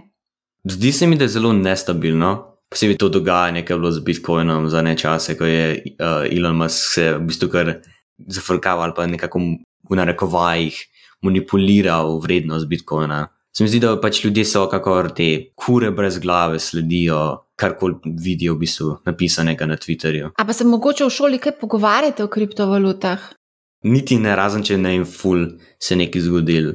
Zdi 0.69 0.91
se 0.93 1.07
mi, 1.09 1.17
da 1.17 1.25
je 1.25 1.33
zelo 1.39 1.53
nestabilno. 1.57 2.29
Posebej 2.69 2.99
to 3.01 3.09
dogajanje, 3.09 3.63
ki 3.65 3.73
je 3.73 3.77
bilo 3.79 3.91
z 3.91 4.03
Bitcoinom 4.05 4.67
za 4.69 4.83
ne 4.85 4.93
čase, 4.97 5.33
ko 5.37 5.49
je 5.49 5.63
uh, 5.73 6.25
Elon 6.29 6.57
Musk 6.57 6.93
se 6.93 7.05
v 7.15 7.23
bistvu 7.25 7.49
kar 7.49 7.71
zafrkal 8.17 8.83
ali 8.83 8.93
pa 8.95 9.05
nekako 9.09 9.41
v 9.89 9.97
narekovajih 9.97 10.77
manipuliral 11.25 12.19
vrednost 12.21 12.67
Bitcoina. 12.69 13.23
Se 13.57 13.63
mi 13.63 13.71
zdi, 13.71 13.79
da 13.81 13.95
pač 14.01 14.19
ljudje 14.25 14.43
so 14.45 14.67
kakor 14.69 15.09
te 15.17 15.49
kure 15.55 15.89
brez 15.95 16.19
glave, 16.21 16.59
sledijo 16.59 17.23
karkoli 17.57 18.13
vidijo 18.21 18.53
v 18.53 18.65
bistvu 18.65 18.99
napisanega 19.05 19.65
na 19.65 19.79
Twitterju. 19.81 20.35
A 20.37 20.45
pa 20.45 20.53
se 20.53 20.67
mogoče 20.67 21.07
v 21.07 21.15
šoli 21.17 21.41
kaj 21.41 21.57
pogovarjate 21.61 22.23
o 22.23 22.29
kriptovalutah? 22.29 23.31
Niti 23.85 24.17
ne, 24.17 24.33
razen 24.35 24.63
če 24.65 24.79
ne 24.81 24.95
jim 24.95 25.05
ful 25.05 25.45
se 25.79 25.95
nekaj 25.95 26.23
zgodil, 26.25 26.71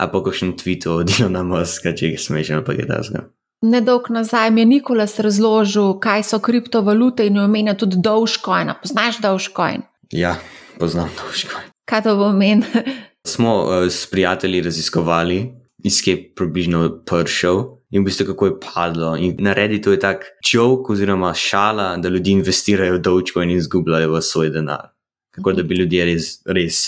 a 0.00 0.08
pa 0.08 0.22
kakšen 0.24 0.54
tweet 0.56 0.86
od 0.88 1.12
Elona 1.18 1.42
Muska, 1.44 1.92
če 1.92 2.14
je 2.14 2.20
smešen 2.20 2.58
ali 2.58 2.64
pa 2.64 2.76
kaj 2.78 2.88
takega. 2.88 3.26
Nedolgo 3.66 4.14
nazaj 4.14 4.50
mi 4.50 4.60
je 4.60 4.66
Nikolas 4.66 5.18
razložil, 5.20 5.96
kaj 6.00 6.24
so 6.28 6.40
kriptovalute 6.40 7.26
in 7.26 7.36
je 7.36 7.44
omenil 7.44 7.76
tudi 7.76 8.00
Dogecoin. 8.00 8.72
Poznaš 8.82 9.20
Dogecoin? 9.24 9.84
Ja, 10.12 10.36
poznam 10.78 11.08
to 11.16 11.28
škoj. 11.32 11.68
Kaj 11.88 12.02
to 12.02 12.16
pomeni? 12.20 12.64
Smo 13.32 13.54
uh, 13.64 13.86
s 13.90 14.06
prijatelji 14.10 14.60
raziskovali, 14.62 15.38
iz 15.84 16.00
kje 16.04 16.12
je 16.12 16.24
približno 16.36 16.82
prišel 17.04 17.64
in 17.90 18.02
v 18.02 18.08
bistvu 18.08 18.26
kako 18.32 18.46
je 18.46 18.58
padlo. 18.60 19.16
In 19.16 19.36
na 19.38 19.52
Redditu 19.52 19.92
je 19.92 20.00
tak 20.00 20.24
čovek 20.44 20.90
oziroma 20.90 21.34
šala, 21.34 21.96
da 21.96 22.08
ljudje 22.08 22.32
investirajo 22.32 22.96
v 22.96 23.02
Dogecoin 23.02 23.50
in 23.50 23.56
izgubljajo 23.56 24.20
svoj 24.20 24.50
denar. 24.50 24.95
Kako 25.36 25.52
da 25.52 25.62
bi 25.62 25.76
ljudje 25.78 26.04
res, 26.08 26.28
res 26.48 26.82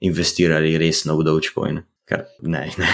investirali 0.00 0.76
resno 0.78 1.16
v 1.18 1.26
Dogecoin. 1.26 1.80
Kar 2.08 2.24
ne, 2.42 2.68
ne. 2.78 2.92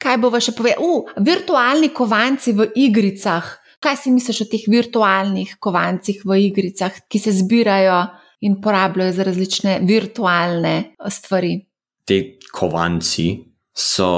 Kaj 0.00 0.18
bo 0.22 0.30
še 0.38 0.54
povedal? 0.56 0.82
Uh, 0.82 1.14
virtualni 1.24 1.90
kovanci 1.94 2.54
v 2.56 2.70
igricah. 2.78 3.56
Kaj 3.82 3.96
si 4.00 4.12
misliš 4.14 4.46
o 4.46 4.48
teh 4.48 4.64
virtualnih 4.70 5.56
kovancih 5.60 6.22
v 6.24 6.38
igricah, 6.48 6.94
ki 7.10 7.18
se 7.20 7.34
zbirajo 7.36 8.06
in 8.46 8.60
porabljajo 8.62 9.12
za 9.16 9.26
različne 9.26 9.78
virtualne 9.84 10.74
eh, 10.78 11.10
stvari? 11.12 11.58
Te 12.06 12.38
kovanci 12.52 13.28
so 13.76 14.08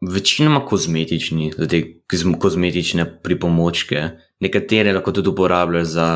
večinoma 0.00 0.64
kozmetični, 0.66 1.52
za 1.56 1.68
te 1.68 1.82
kozm- 2.10 2.38
kozmetične 2.40 3.06
pripomočke. 3.22 4.08
Nekatere 4.44 4.92
lahko 4.92 5.12
tudi 5.16 5.32
uporabljajo 5.32 5.88
za 5.88 6.08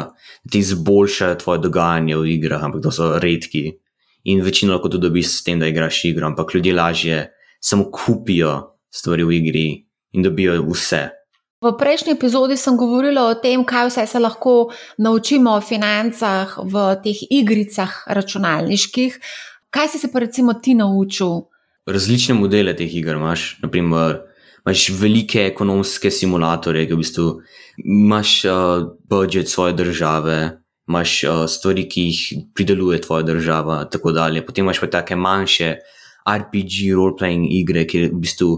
da 0.44 0.50
ti 0.50 0.58
izboljšajo 0.58 1.34
tvoje 1.34 1.58
dogajanje 1.58 2.16
v 2.16 2.26
igrah, 2.26 2.64
ampak 2.64 2.82
to 2.82 2.92
so 2.92 3.18
redki. 3.18 3.72
In 4.24 4.42
večino 4.42 4.72
lahko 4.72 4.88
tudi 4.88 5.06
dobiš 5.06 5.26
s 5.28 5.44
tem, 5.44 5.60
da 5.60 5.66
igraš 5.66 6.04
igro, 6.04 6.26
ampak 6.26 6.54
ljudje 6.54 6.74
lažje 6.74 7.18
samo 7.60 7.90
kupijo 7.90 8.76
stvari 8.90 9.24
v 9.24 9.32
igri 9.32 9.66
in 10.12 10.22
dobijo 10.22 10.62
vse. 10.70 11.08
V 11.60 11.72
prejšnji 11.78 12.12
epizodi 12.14 12.56
sem 12.56 12.76
govorila 12.78 13.26
o 13.26 13.34
tem, 13.34 13.64
kaj 13.64 13.88
vse 13.88 14.06
se 14.06 14.18
lahko 14.18 14.70
naučimo 14.98 15.56
o 15.58 15.60
financah 15.60 16.54
v 16.62 16.84
teh 17.02 17.22
igricah 17.30 18.04
računalniških. 18.06 19.18
Kaj 19.70 19.88
si 19.88 19.98
se 19.98 20.12
pa 20.12 20.22
recimo 20.22 20.54
ti 20.54 20.74
naučil? 20.74 21.48
Različne 21.86 22.34
modele 22.34 22.76
teh 22.76 22.94
iger 22.94 23.16
imaš, 23.16 23.56
naprimer, 23.62 24.20
imaš 24.68 24.88
velike 25.00 25.46
ekonomske 25.48 26.10
simulatorje, 26.10 26.86
ki 26.86 26.92
v 26.92 27.00
bistvu 27.00 27.26
imaš 27.80 28.44
uh, 28.44 28.88
budžet 29.08 29.48
svoje 29.48 29.72
države, 29.72 30.60
imaš 30.88 31.24
uh, 31.24 31.44
stvari, 31.48 31.86
ki 31.88 32.02
jih 32.10 32.20
prideluje 32.54 33.00
tvoja 33.00 33.22
država, 33.22 33.80
in 33.82 33.90
tako 33.90 34.12
dalje. 34.12 34.44
Potem 34.46 34.64
imaš 34.64 34.80
pa 34.80 34.86
take 34.86 35.16
manjše 35.16 35.76
RPG, 36.28 36.92
role-playing 36.92 37.48
igre, 37.48 37.86
kjer 37.88 38.10
v 38.12 38.20
bistvu 38.20 38.50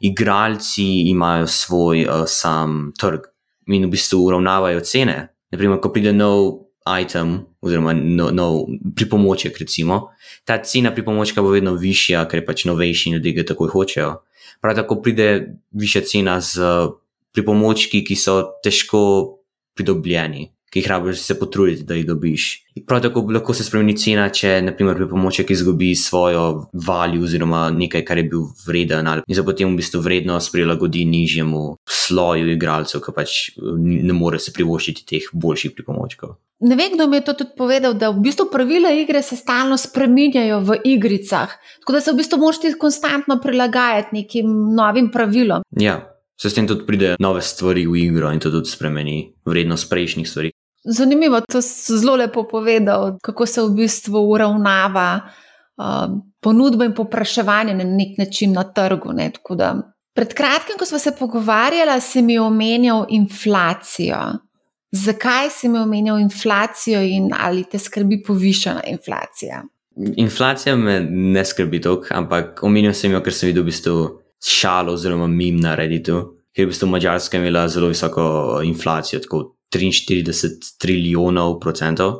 igralci 0.00 1.08
imajo 1.08 1.46
svoj 1.46 2.04
uh, 2.04 2.26
sam 2.28 2.92
trg 3.00 3.30
in 3.72 3.88
v 3.88 3.90
bistvu 3.96 4.26
uravnavajo 4.26 4.84
cene. 4.84 5.32
Naprimer, 5.52 5.80
ko 5.80 5.88
pride 5.92 6.12
nov 6.12 6.65
item, 6.86 7.46
oziroma 7.60 7.92
nov, 7.92 8.32
nov 8.32 8.52
pripomoček, 8.96 9.58
recimo, 9.58 10.10
ta 10.44 10.58
cena 10.62 10.94
pripomočka 10.94 11.42
bo 11.42 11.50
vedno 11.50 11.74
višja, 11.74 12.24
ker 12.30 12.40
je 12.40 12.46
pač 12.46 12.64
novejši 12.68 13.10
in 13.10 13.18
ljudje 13.18 13.32
ga 13.36 13.46
takoj 13.52 13.72
hočejo. 13.74 14.12
Prav 14.62 14.78
tako 14.78 15.00
pride 15.02 15.58
višja 15.74 16.02
cena 16.06 16.40
z 16.40 16.62
pripomočki, 17.36 18.04
ki 18.06 18.16
so 18.16 18.38
težko 18.64 19.00
pridobljeni, 19.76 20.48
ki 20.76 20.82
jih 20.82 20.88
rabiš 20.90 21.20
se 21.24 21.38
potruditi, 21.38 21.84
da 21.88 21.94
jih 21.94 22.06
dobiš. 22.06 22.64
Prav 22.86 23.00
tako 23.02 23.22
lahko 23.32 23.54
se 23.56 23.64
spremeni 23.64 23.94
cena, 23.96 24.28
če 24.28 24.58
naprimer 24.62 24.98
pripomoček 24.98 25.50
izgubi 25.50 25.94
svojo 25.96 26.66
valjo 26.86 27.22
oziroma 27.24 27.70
nekaj, 27.72 28.02
kar 28.04 28.18
je 28.20 28.24
bil 28.28 28.42
vreden, 28.66 29.08
ali 29.08 29.22
in 29.26 29.38
se 29.38 29.44
potem 29.44 29.70
v 29.72 29.80
bistvu 29.80 30.02
vrednost 30.04 30.52
prilagodi 30.52 31.06
nižjemu 31.08 31.62
sloju 31.88 32.50
igralcev, 32.52 33.00
ki 33.00 33.14
pač 33.16 33.36
ne 33.56 34.12
more 34.12 34.38
se 34.38 34.52
privoščiti 34.52 35.06
teh 35.08 35.30
boljših 35.32 35.72
pripomočkov. 35.78 36.36
Ne 36.68 36.76
vem, 36.76 36.92
kdo 36.92 37.06
mi 37.08 37.18
je 37.18 37.24
to 37.24 37.36
tudi 37.40 37.56
povedal, 37.56 37.96
da 37.96 38.10
v 38.12 38.20
bistvu 38.26 38.48
pravila 38.52 38.92
igre 38.96 39.22
se 39.24 39.36
stalno 39.36 39.76
spreminjajo 39.80 40.60
v 40.64 40.76
igricah. 40.92 41.56
Tako 41.80 41.96
da 41.96 42.04
se 42.04 42.12
v 42.12 42.20
bistvu 42.20 42.40
moraš 42.40 42.60
ti 42.60 42.74
konstantno 42.80 43.38
prilagajati 43.40 44.16
nekim 44.16 44.52
novim 44.76 45.08
pravilom. 45.12 45.64
Ja, 45.80 45.98
se 46.40 46.50
s 46.50 46.54
tem 46.54 46.68
tudi 46.68 46.84
pride 46.86 47.16
nove 47.20 47.40
stvari 47.42 47.86
v 47.86 47.96
igro 47.96 48.32
in 48.32 48.40
to 48.40 48.52
tudi 48.52 48.68
spremeni 48.68 49.32
vrednost 49.44 49.88
prejšnjih 49.90 50.28
stvari. 50.28 50.52
Zanimivo, 50.86 51.40
to 51.40 51.62
si 51.62 51.98
zelo 51.98 52.16
lepo 52.16 52.44
povedal, 52.48 53.18
kako 53.22 53.46
se 53.46 53.62
v 53.62 53.74
bistvu 53.74 54.20
uravnava 54.30 55.20
uh, 55.76 56.14
ponudba 56.40 56.84
in 56.84 56.94
popraševanje 56.94 57.74
na 57.74 57.84
nek 57.84 58.18
način 58.18 58.52
na 58.52 58.64
trgu. 58.64 59.12
Ne? 59.12 59.30
Tako 59.34 59.54
Da, 59.54 59.74
pred 60.14 60.34
kratkim, 60.34 60.78
ko 60.78 60.86
smo 60.86 60.98
se 60.98 61.12
pogovarjali, 61.18 62.00
si 62.00 62.22
mi 62.22 62.38
omenjal 62.38 63.06
inflacijo. 63.08 64.20
Zakaj 64.92 65.50
si 65.50 65.68
mi 65.68 65.78
omenjal 65.78 66.20
inflacijo 66.20 67.02
in 67.02 67.30
ali 67.40 67.64
te 67.64 67.78
skrbi 67.78 68.22
povišana 68.22 68.82
inflacija? 68.86 69.64
Inflacija 70.16 70.76
me 70.76 71.00
ne 71.10 71.44
skrbi 71.44 71.80
toliko, 71.80 72.06
ampak 72.10 72.62
omenil 72.62 72.92
sem 72.92 73.12
jo, 73.12 73.20
ker 73.24 73.32
sem 73.32 73.50
videl 73.50 73.64
v 73.64 73.72
bistvu 73.72 73.96
šalo 74.46 74.92
oziroma 74.92 75.26
mim 75.26 75.58
na 75.60 75.74
Redditu, 75.74 76.20
ker 76.54 76.62
je 76.62 76.66
v 76.66 76.70
bistvu 76.70 76.88
Mačarska 76.88 77.40
imela 77.40 77.68
zelo 77.68 77.88
visoko 77.88 78.60
inflacijo, 78.64 79.20
tako 79.24 79.55
43 79.74 80.78
trilijonov 80.78 81.58
procentov, 81.60 82.14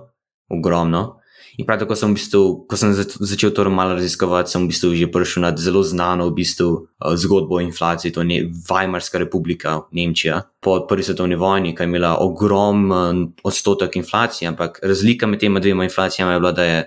ogromno. 0.49 1.21
In 1.57 1.65
prav 1.65 1.81
tako 1.81 1.97
sem, 1.97 2.13
v 2.13 2.19
bistvu, 2.19 2.41
ko 2.69 2.77
sem 2.77 2.93
začel 2.93 3.51
to 3.57 3.65
malo 3.73 3.97
raziskovati, 3.97 4.53
sem 4.53 4.67
v 4.67 4.71
bistvu 4.75 4.93
že 4.93 5.09
prišel 5.09 5.41
na 5.41 5.51
zelo 5.57 5.81
znano 5.81 6.29
v 6.29 6.37
bistvu, 6.37 6.69
uh, 6.69 7.17
zgodbo 7.17 7.57
o 7.57 7.65
inflaciji, 7.65 8.13
to 8.13 8.21
je 8.21 8.45
Weimarska 8.69 9.17
republika, 9.17 9.89
Nemčija. 9.89 10.43
Po 10.61 10.85
prvi 10.85 11.03
svetovni 11.03 11.37
vojni, 11.37 11.73
ki 11.73 11.83
je 11.83 11.89
imela 11.89 12.21
ogromen 12.21 13.33
odstotek 13.41 13.97
inflacije, 13.97 14.53
ampak 14.53 14.81
razlika 14.85 15.27
med 15.27 15.41
tema 15.41 15.61
dvema 15.61 15.89
inflacijama 15.89 16.37
je 16.37 16.41
bila, 16.41 16.53
da 16.53 16.65
je 16.65 16.85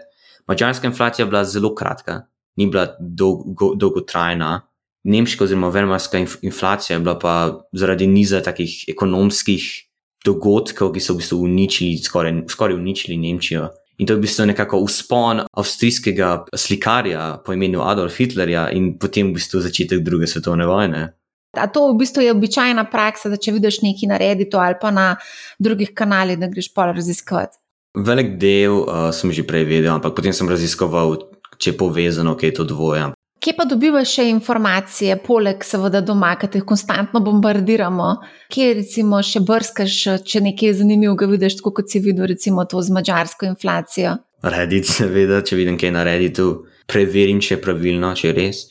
mačarska 0.48 0.88
inflacija 0.88 1.26
bila 1.26 1.44
zelo 1.44 1.74
kratka, 1.76 2.30
ni 2.56 2.70
bila 2.70 2.94
dolgo, 3.00 3.74
dolgotrajna. 3.76 4.62
Nemška 5.04 5.44
oziroma 5.44 5.70
vermarska 5.70 6.20
inflacija 6.42 6.98
je 6.98 7.02
bila 7.02 7.18
pa 7.20 7.66
zaradi 7.74 8.08
niza 8.08 8.44
takih 8.44 8.86
ekonomskih 8.88 9.89
dogodkov, 10.26 10.94
ki 10.94 11.04
so 11.04 11.16
v 11.16 11.24
bistvu 11.24 11.44
uničili, 11.46 12.00
skoraj, 12.04 12.44
skoraj 12.52 12.76
uničili 12.76 13.18
Nemčijo. 13.18 13.70
In 14.00 14.08
to 14.08 14.16
je 14.16 14.18
v 14.18 14.24
bistvu 14.24 14.46
nekako 14.48 14.80
uspon 14.80 15.44
avstrijskega 15.52 16.46
slikarja 16.56 17.42
po 17.46 17.54
imenu 17.54 17.84
Adolf 17.84 18.16
Hitlerja 18.18 18.70
in 18.72 18.94
potem 19.00 19.32
v 19.32 19.40
bistvu 19.40 19.60
začetek 19.66 20.04
druge 20.04 20.28
svetovne 20.28 20.68
vojne. 20.68 21.10
A 21.58 21.68
to 21.68 21.90
v 21.92 21.98
bistvu 22.00 22.24
je 22.24 22.32
običajna 22.32 22.86
praksa, 22.92 23.30
da 23.30 23.36
če 23.36 23.58
vidiš 23.58 23.82
nekaj 23.84 24.08
na 24.12 24.20
Redditu 24.22 24.62
ali 24.62 24.78
pa 24.82 24.92
na 24.92 25.16
drugih 25.60 25.92
kanalih, 25.98 26.40
da 26.40 26.48
greš 26.48 26.72
pol 26.74 26.94
raziskovati? 26.96 27.58
Velik 27.98 28.38
del 28.40 28.86
uh, 28.86 29.10
sem 29.12 29.34
že 29.34 29.44
prej 29.44 29.66
vedel, 29.66 29.92
ampak 29.98 30.16
potem 30.16 30.32
sem 30.32 30.48
raziskoval, 30.48 31.18
če 31.58 31.74
je 31.74 31.78
povezano, 31.78 32.38
kaj 32.40 32.54
je 32.54 32.58
to 32.62 32.68
dvoje. 32.70 33.10
Kje 33.40 33.54
pa 33.56 33.64
dobivaš 33.64 34.18
še 34.18 34.26
informacije, 34.34 35.16
poleg 35.24 35.64
seveda 35.64 36.02
doma, 36.04 36.34
ki 36.40 36.50
te 36.52 36.62
konstantno 36.68 37.22
bombardiramo, 37.24 38.10
kje 38.52 38.74
recimo 38.82 39.22
še 39.24 39.40
brskaš, 39.48 39.96
če 40.28 40.42
nekaj 40.44 40.74
zanimivega 40.82 41.30
vidiš, 41.32 41.62
kot 41.64 41.88
si 41.88 42.02
videl, 42.04 42.28
recimo 42.34 42.66
to 42.68 42.84
z 42.84 42.92
mačarsko 42.98 43.48
inflacijo? 43.48 44.18
Rediti, 44.44 44.92
seveda, 44.98 45.40
če 45.46 45.56
vidim 45.56 45.80
kaj 45.80 45.94
na 45.96 46.04
Redditu, 46.08 46.50
preverim, 46.90 47.40
če 47.40 47.56
je 47.56 47.62
pravilno, 47.64 48.12
če 48.20 48.28
je 48.28 48.36
res. 48.36 48.66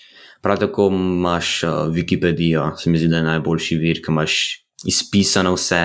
Prav 0.44 0.60
tako 0.60 0.90
imaš 0.92 1.54
uh, 1.64 1.78
Wikipedijo, 1.94 2.68
se 2.78 2.92
mi 2.92 3.00
zdi, 3.00 3.08
da 3.08 3.22
je 3.22 3.28
najboljši 3.32 3.80
vir, 3.80 4.02
ki 4.04 4.12
imaš 4.12 4.36
izpisano 4.86 5.56
vse, 5.56 5.82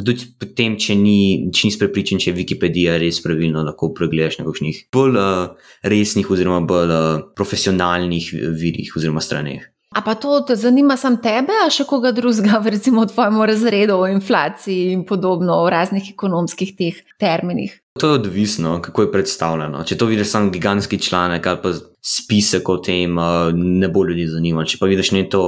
Tudi 0.00 0.24
potem, 0.40 0.78
če, 0.80 0.96
ni, 0.96 1.50
če 1.52 1.68
nisi 1.68 1.78
prepričan, 1.80 2.20
če 2.22 2.30
je 2.30 2.36
Wikipedija 2.38 2.96
res 3.00 3.20
pravilno, 3.24 3.60
lahko 3.66 3.90
pregledaš 3.96 4.38
na 4.40 4.46
kakšnih 4.46 4.86
bolj 4.94 5.18
uh, 5.20 5.74
resnih, 5.84 6.30
oziroma 6.32 6.62
bolj 6.64 6.94
uh, 6.96 7.20
profesionalnih 7.36 8.30
virih 8.56 8.96
oziroma 8.96 9.20
straneh. 9.20 9.68
A 9.92 10.00
pa 10.00 10.14
to 10.14 10.40
te 10.40 10.56
zanima 10.56 10.96
samo 10.96 11.20
tebe, 11.20 11.52
a 11.66 11.68
še 11.70 11.84
koga 11.84 12.14
drugega, 12.16 12.62
recimo 12.74 13.04
v 13.04 13.12
tvojem 13.12 13.42
razredu 13.52 13.98
o 14.00 14.08
inflaciji 14.08 14.92
in 14.96 15.04
podobno, 15.08 15.60
o 15.60 15.68
raznih 15.70 16.08
ekonomskih 16.14 16.72
teh 16.78 17.04
terminih? 17.20 17.76
To 18.00 18.08
je 18.08 18.20
odvisno, 18.22 18.78
kako 18.80 19.04
je 19.04 19.12
predstavljeno. 19.12 19.84
Če 19.84 19.98
to 20.00 20.08
vidiš 20.08 20.32
samo 20.32 20.50
gigantski 20.50 20.96
članek 20.98 21.46
ali 21.46 21.60
pa 21.62 21.74
spisek 22.00 22.68
o 22.72 22.78
tem, 22.80 23.18
ne 23.52 23.88
bo 23.92 24.06
ljudi 24.08 24.24
zanimalo. 24.32 24.64
Če 24.64 24.80
pa 24.80 24.88
vidiš 24.88 25.12
ne 25.12 25.26
to 25.28 25.42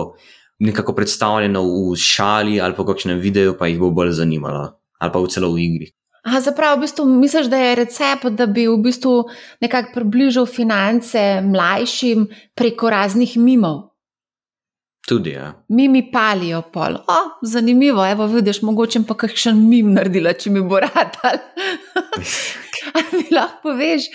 nekako 0.59 0.95
predstavljeno 0.95 1.63
v 1.63 1.97
šali 1.97 2.61
ali 2.61 2.75
pa 2.77 2.87
kakšnem 2.87 3.19
videu, 3.19 3.57
pa 3.59 3.67
jih 3.67 3.79
bo 3.79 3.91
bolj 3.91 4.15
zanimalo, 4.21 4.71
ali 4.99 5.13
pa 5.13 5.19
v 5.19 5.31
celo 5.31 5.53
v 5.53 5.67
igri. 5.67 5.91
Aha, 6.25 6.41
zapravo, 6.41 6.79
v 6.79 6.87
bistvu 6.87 7.05
misliš, 7.05 7.51
da 7.53 7.59
je 7.61 7.75
recept, 7.77 8.31
da 8.33 8.47
bi 8.47 8.65
v 8.65 8.79
bistvu 8.81 9.27
nekako 9.61 9.93
približal 9.93 10.47
finance 10.49 11.21
mlajšim 11.45 12.25
preko 12.57 12.91
raznih 12.91 13.37
mimov. 13.37 13.91
Tudi, 15.05 15.35
ja. 15.37 15.51
Mimi 15.69 16.01
palijo 16.13 16.63
pol. 16.73 16.97
O, 16.97 17.19
zanimivo, 17.43 18.07
evo, 18.09 18.27
vidiš, 18.27 18.63
mogoče 18.65 19.03
pa 19.09 19.19
kakšen 19.21 19.59
mim 19.69 19.93
naredila, 19.93 20.33
če 20.33 20.51
mi 20.51 20.63
bo 20.65 20.81
rad. 20.81 21.19
Ali 22.95 23.21
mi 23.21 23.27
lahko 23.37 23.61
poveš? 23.69 24.09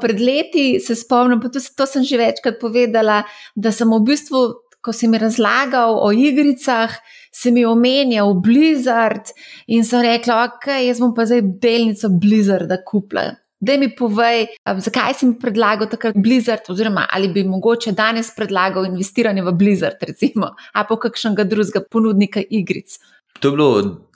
Pred 0.00 0.20
leti 0.22 0.78
se 0.80 0.94
spomnim, 0.94 1.40
pa 1.42 1.50
to, 1.50 1.58
to 1.58 1.86
sem 1.90 2.06
že 2.06 2.20
večkrat 2.20 2.60
povedala, 2.62 3.24
da 3.58 3.74
sem 3.74 3.90
v 3.90 3.98
bistvu 4.06 4.44
ko 4.86 4.94
si 4.94 5.08
mi 5.10 5.18
razlagal 5.18 5.98
o 5.98 6.12
igricah, 6.14 6.94
si 7.34 7.50
mi 7.50 7.64
omenjal 7.66 8.36
Blizzard 8.40 9.32
in 9.66 9.82
sem 9.84 10.04
rekla, 10.06 10.44
ok, 10.46 10.70
jaz 10.86 11.02
bom 11.02 11.10
pa 11.16 11.26
zdaj 11.26 11.42
delnico 11.62 12.10
Blizzarda 12.22 12.78
kupila. 12.86 13.32
Da 13.66 13.74
mi 13.80 13.88
povej, 13.96 14.46
zakaj 14.84 15.16
si 15.18 15.26
mi 15.26 15.38
predlagal 15.40 15.88
takrat 15.90 16.16
Blizzard, 16.22 16.68
oziroma 16.70 17.06
ali 17.10 17.32
bi 17.32 17.42
mogoče 17.48 17.92
danes 17.96 18.30
predlagal 18.36 18.86
investiranje 18.86 19.42
v 19.42 19.54
Blizzard, 19.56 20.02
recimo, 20.06 20.52
ali 20.72 20.88
pa 20.88 20.98
kakšnega 21.06 21.48
drugega 21.48 21.82
ponudnika 21.90 22.44
igric. 22.50 22.98
To 23.40 23.48
je 23.48 23.56
bilo 23.56 23.70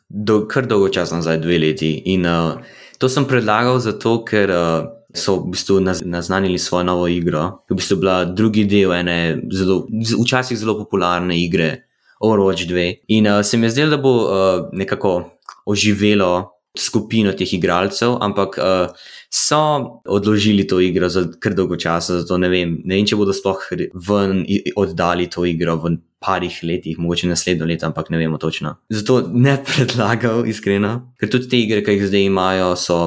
do, 0.08 0.44
kar 0.48 0.68
dolgo 0.68 0.92
časa 0.92 1.18
nazaj, 1.18 1.40
dve 1.42 1.58
leti. 1.58 1.90
In 2.12 2.28
uh, 2.28 2.60
to 3.00 3.08
sem 3.08 3.26
predlagal 3.26 3.82
zato, 3.82 4.20
ker. 4.28 4.54
Uh, 4.54 4.99
so 5.14 5.36
v 5.40 5.50
bistvu 5.54 5.80
naznanili 6.04 6.58
svojo 6.58 6.84
novo 6.84 7.08
igro, 7.08 7.64
ki 7.66 7.72
je 7.72 7.74
v 7.74 7.80
bistvu 7.80 7.96
bila 8.00 8.24
drugi 8.24 8.64
del 8.64 8.92
ene 8.94 9.38
zelo, 9.52 9.84
včasih 10.22 10.58
zelo 10.58 10.78
popularne 10.78 11.38
igre, 11.40 11.86
Overwatch 12.20 12.68
2. 12.68 12.94
In 13.16 13.26
uh, 13.26 13.42
se 13.42 13.56
mi 13.56 13.66
je 13.66 13.70
zdelo, 13.70 13.90
da 13.90 13.96
bo 13.96 14.12
uh, 14.16 14.68
nekako 14.72 15.30
oživelo 15.66 16.60
skupino 16.78 17.32
teh 17.32 17.52
igralcev, 17.54 18.18
ampak 18.20 18.58
uh, 18.58 18.92
so 19.32 19.58
odložili 20.06 20.66
to 20.66 20.80
igro 20.80 21.08
za 21.08 21.24
kar 21.40 21.54
dolgo 21.54 21.76
časa, 21.76 22.20
zato 22.20 22.38
ne 22.38 22.48
vem, 22.48 22.76
ne 22.84 22.94
vem, 23.00 23.06
če 23.06 23.18
bodo 23.18 23.34
sploh 23.34 23.64
ven 24.06 24.44
oddali 24.76 25.26
to 25.30 25.44
igro 25.48 25.76
v 25.82 25.96
parih 26.20 26.60
letih, 26.62 26.98
mogoče 27.00 27.30
naslednjo 27.30 27.66
leto, 27.66 27.88
ampak 27.88 28.10
ne 28.10 28.20
vemo 28.20 28.38
točno. 28.38 28.76
Zato 28.92 29.22
ne 29.32 29.56
predlagam, 29.66 30.44
iskreno, 30.46 30.92
ker 31.18 31.32
tudi 31.32 31.48
te 31.50 31.58
igre, 31.64 31.82
ki 31.82 31.96
jih 31.96 32.06
zdaj 32.12 32.28
imajo, 32.28 32.70
so 32.76 33.00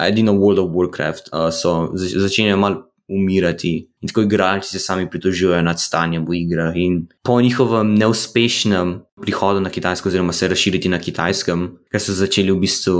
edino 0.00 0.32
World 0.32 0.58
of 0.58 0.70
Warcraft 0.70 1.30
uh, 1.32 1.50
so 1.52 1.90
začenjali 1.94 2.60
malo 2.60 2.90
umirati 3.08 3.88
in 4.00 4.08
tako 4.08 4.22
igralci 4.22 4.70
se 4.70 4.78
sami 4.78 5.10
pritožujejo 5.10 5.62
nad 5.62 5.80
stanjem 5.80 6.24
v 6.28 6.34
igrah. 6.34 6.76
In 6.76 7.06
po 7.22 7.40
njihovem 7.40 7.94
neuspešnem 7.94 9.00
prihodu 9.20 9.60
na 9.60 9.70
Kitajsko, 9.70 10.08
oziroma 10.08 10.32
se 10.32 10.48
razširiti 10.48 10.88
na 10.88 10.98
Kitajskem, 10.98 11.68
ker 11.92 12.00
so 12.00 12.12
začeli 12.12 12.52
v 12.52 12.60
bistvu 12.60 12.96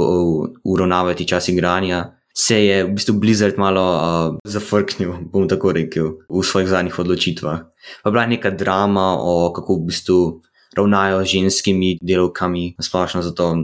uravnavati 0.64 1.28
čas 1.28 1.48
igranja. 1.48 2.04
Se 2.36 2.58
je 2.64 2.84
v 2.84 2.90
bistvu 2.96 3.14
Blizzard 3.14 3.58
malo 3.58 3.82
uh, 3.94 4.38
zafrknil, 4.44 5.12
bom 5.32 5.48
tako 5.48 5.72
rekel, 5.72 6.08
v 6.28 6.42
svojih 6.42 6.68
zadnjih 6.68 6.98
odločitvah. 6.98 7.60
Pa 8.02 8.10
bila 8.10 8.22
je 8.22 8.28
neka 8.28 8.50
drama 8.50 9.14
o 9.20 9.52
kako 9.54 9.76
v 9.76 9.86
bistvu 9.86 10.18
ravnajo 10.76 11.20
z 11.24 11.28
ženskimi 11.28 11.98
delovkami, 12.02 12.74
splošno 12.82 13.22
zato 13.22 13.54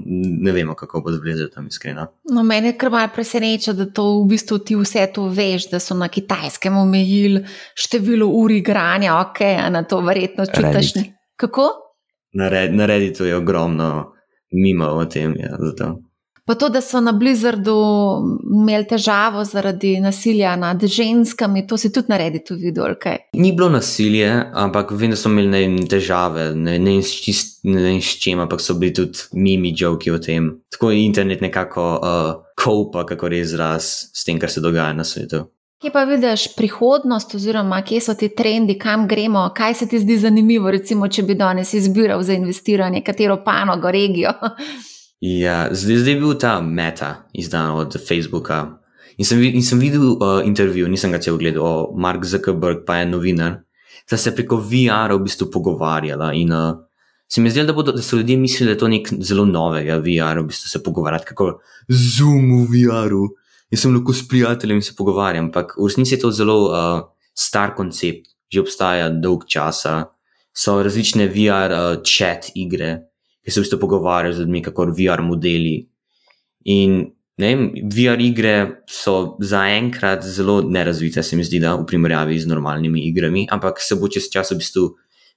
ne 0.42 0.52
vemo, 0.52 0.74
kako 0.74 1.00
bo 1.00 1.12
zblezel 1.12 1.48
tam 1.54 1.66
iskreno. 1.66 2.06
No, 2.30 2.42
mene 2.42 2.72
je 2.72 2.78
kar 2.78 2.90
malce 2.90 3.14
preseneča, 3.14 3.72
da 3.72 3.86
to 3.86 4.06
v 4.22 4.28
bistvu 4.34 4.58
ti 4.58 4.76
vse 4.76 5.06
to 5.14 5.28
veš, 5.28 5.70
da 5.70 5.80
so 5.80 5.94
na 5.94 6.08
kitajskem 6.08 6.76
omejili 6.76 7.44
število 7.74 8.26
ur 8.26 8.52
igranja, 8.52 9.18
ok, 9.20 9.40
a 9.40 9.70
na 9.70 9.82
to 9.82 10.00
verjetno 10.00 10.46
čutiš. 10.46 10.92
Kako? 11.36 11.68
Narediti 12.32 13.18
to 13.18 13.24
je 13.24 13.36
ogromno 13.36 14.12
mimo 14.52 14.86
o 14.86 15.04
tem, 15.04 15.34
ja, 15.38 15.56
zato. 15.58 16.09
Pa 16.50 16.54
to, 16.54 16.68
da 16.68 16.80
so 16.80 16.98
na 17.00 17.12
Blizzardu 17.12 17.74
imeli 18.52 18.86
težavo 18.90 19.44
zaradi 19.44 20.00
nasilja 20.00 20.56
nad 20.56 20.82
ženskami, 20.82 21.62
to 21.66 21.76
si 21.78 21.92
tudi 21.92 22.10
naredi 22.10 22.40
tu 22.44 22.56
videl. 22.58 22.96
Okay? 22.96 23.16
Ni 23.32 23.52
bilo 23.52 23.68
nasilje, 23.70 24.32
ampak 24.54 24.90
vem, 24.90 25.14
da 25.14 25.16
so 25.16 25.30
imeli 25.30 25.46
ne, 25.46 25.86
težave, 25.86 26.48
ne 26.58 26.74
vem 26.82 28.02
s 28.02 28.18
čim, 28.18 28.42
ampak 28.42 28.58
so 28.58 28.74
bili 28.74 28.96
tudi 28.98 29.30
mimi 29.32 29.70
joki 29.76 30.10
o 30.10 30.18
tem. 30.18 30.50
Tako 30.74 30.90
je 30.90 31.04
internet 31.04 31.40
nekako 31.40 31.86
uh, 31.94 32.34
kopa, 32.58 33.06
kako 33.06 33.30
res 33.30 33.54
raz 33.54 33.94
s 34.10 34.26
tem, 34.26 34.42
kar 34.42 34.50
se 34.50 34.60
dogaja 34.60 34.90
na 34.92 35.06
svetu. 35.06 35.44
Kje 35.78 35.94
pa 35.94 36.02
vidiš 36.04 36.50
prihodnost, 36.58 37.38
oziroma 37.38 37.78
kje 37.86 38.02
so 38.10 38.18
ti 38.18 38.34
trendi, 38.34 38.74
kam 38.78 39.06
gremo, 39.08 39.52
kaj 39.54 39.84
se 39.84 39.88
ti 39.88 40.02
zdi 40.02 40.18
zanimivo, 40.18 40.70
recimo, 40.70 41.06
če 41.08 41.22
bi 41.30 41.38
danes 41.38 41.76
izbiral 41.78 42.26
za 42.26 42.34
investiranje, 42.34 43.06
katero 43.06 43.38
panogo, 43.46 43.94
regijo? 43.94 44.34
Ja, 45.20 45.68
zdaj, 45.70 45.98
zdaj 46.00 46.12
je 46.12 46.20
bil 46.20 46.36
ta 46.40 46.60
meta 46.64 47.28
izdan 47.36 47.74
od 47.76 47.96
Facebooka. 48.08 48.80
In 49.20 49.26
sem, 49.28 49.42
in 49.44 49.60
sem 49.60 49.76
videl 49.76 50.14
uh, 50.16 50.38
intervju, 50.40 50.88
nisem 50.88 51.12
ga 51.12 51.20
cel 51.20 51.36
gledal, 51.36 51.60
o 51.60 51.72
Mark 51.92 52.24
Zuckerberg, 52.24 52.86
pa 52.86 53.02
je 53.02 53.10
novinar, 53.10 53.58
da 54.08 54.16
se 54.16 54.32
preko 54.32 54.56
VR-a 54.56 55.18
v 55.18 55.26
bistvu 55.26 55.50
pogovarjala. 55.52 56.30
In 56.32 56.54
uh, 56.56 56.78
se 57.28 57.44
mi 57.44 57.52
zdi, 57.52 57.66
da, 57.68 57.74
da 57.76 58.00
so 58.00 58.16
ljudje 58.16 58.38
mislili, 58.40 58.70
da 58.70 58.78
je 58.78 58.80
to 58.80 58.88
nekaj 58.88 59.20
zelo 59.20 59.44
novega, 59.44 59.98
VR-a, 60.00 60.40
v 60.40 60.46
bistvu 60.48 60.72
se 60.72 60.80
pogovarjati, 60.82 61.28
kako 61.34 61.50
zoom 61.88 62.48
v 62.62 62.64
VR-u. 62.72 63.26
Jaz 63.70 63.84
sem 63.84 63.92
lahko 63.94 64.16
s 64.16 64.24
prijateljem 64.28 64.80
se 64.82 64.96
pogovarjam, 64.96 65.50
ampak 65.50 65.76
v 65.76 65.90
resnici 65.90 66.16
je 66.16 66.22
to 66.24 66.32
zelo 66.32 66.56
uh, 66.70 67.04
star 67.36 67.76
koncept, 67.76 68.32
že 68.48 68.64
obstaja 68.64 69.12
dolg 69.12 69.44
časa. 69.44 70.14
So 70.56 70.80
različne 70.82 71.28
VR-chat 71.28 72.48
uh, 72.48 72.56
igre, 72.56 73.09
ki 73.50 73.54
se 73.54 73.60
v 73.60 73.66
bistvu 73.66 73.80
pogovarjajo 73.82 74.36
z 74.36 74.44
ljudmi, 74.44 74.62
kako 74.62 74.86
VR 74.94 75.22
modeli. 75.26 75.88
In 76.70 77.10
vem, 77.40 77.66
VR 77.90 78.20
igre 78.22 78.84
so 78.86 79.36
zaenkrat 79.42 80.22
zelo 80.22 80.60
nerazvite, 80.62 81.22
se 81.22 81.36
mi 81.36 81.44
zdi, 81.44 81.58
da 81.58 81.74
v 81.74 81.86
primerjavi 81.90 82.38
z 82.38 82.46
normalnimi 82.46 83.08
igrami, 83.08 83.48
ampak 83.50 83.82
se 83.82 83.98
bo 83.98 84.08
čez 84.08 84.30
čas 84.30 84.52
v 84.54 84.60
bistvu 84.62 84.86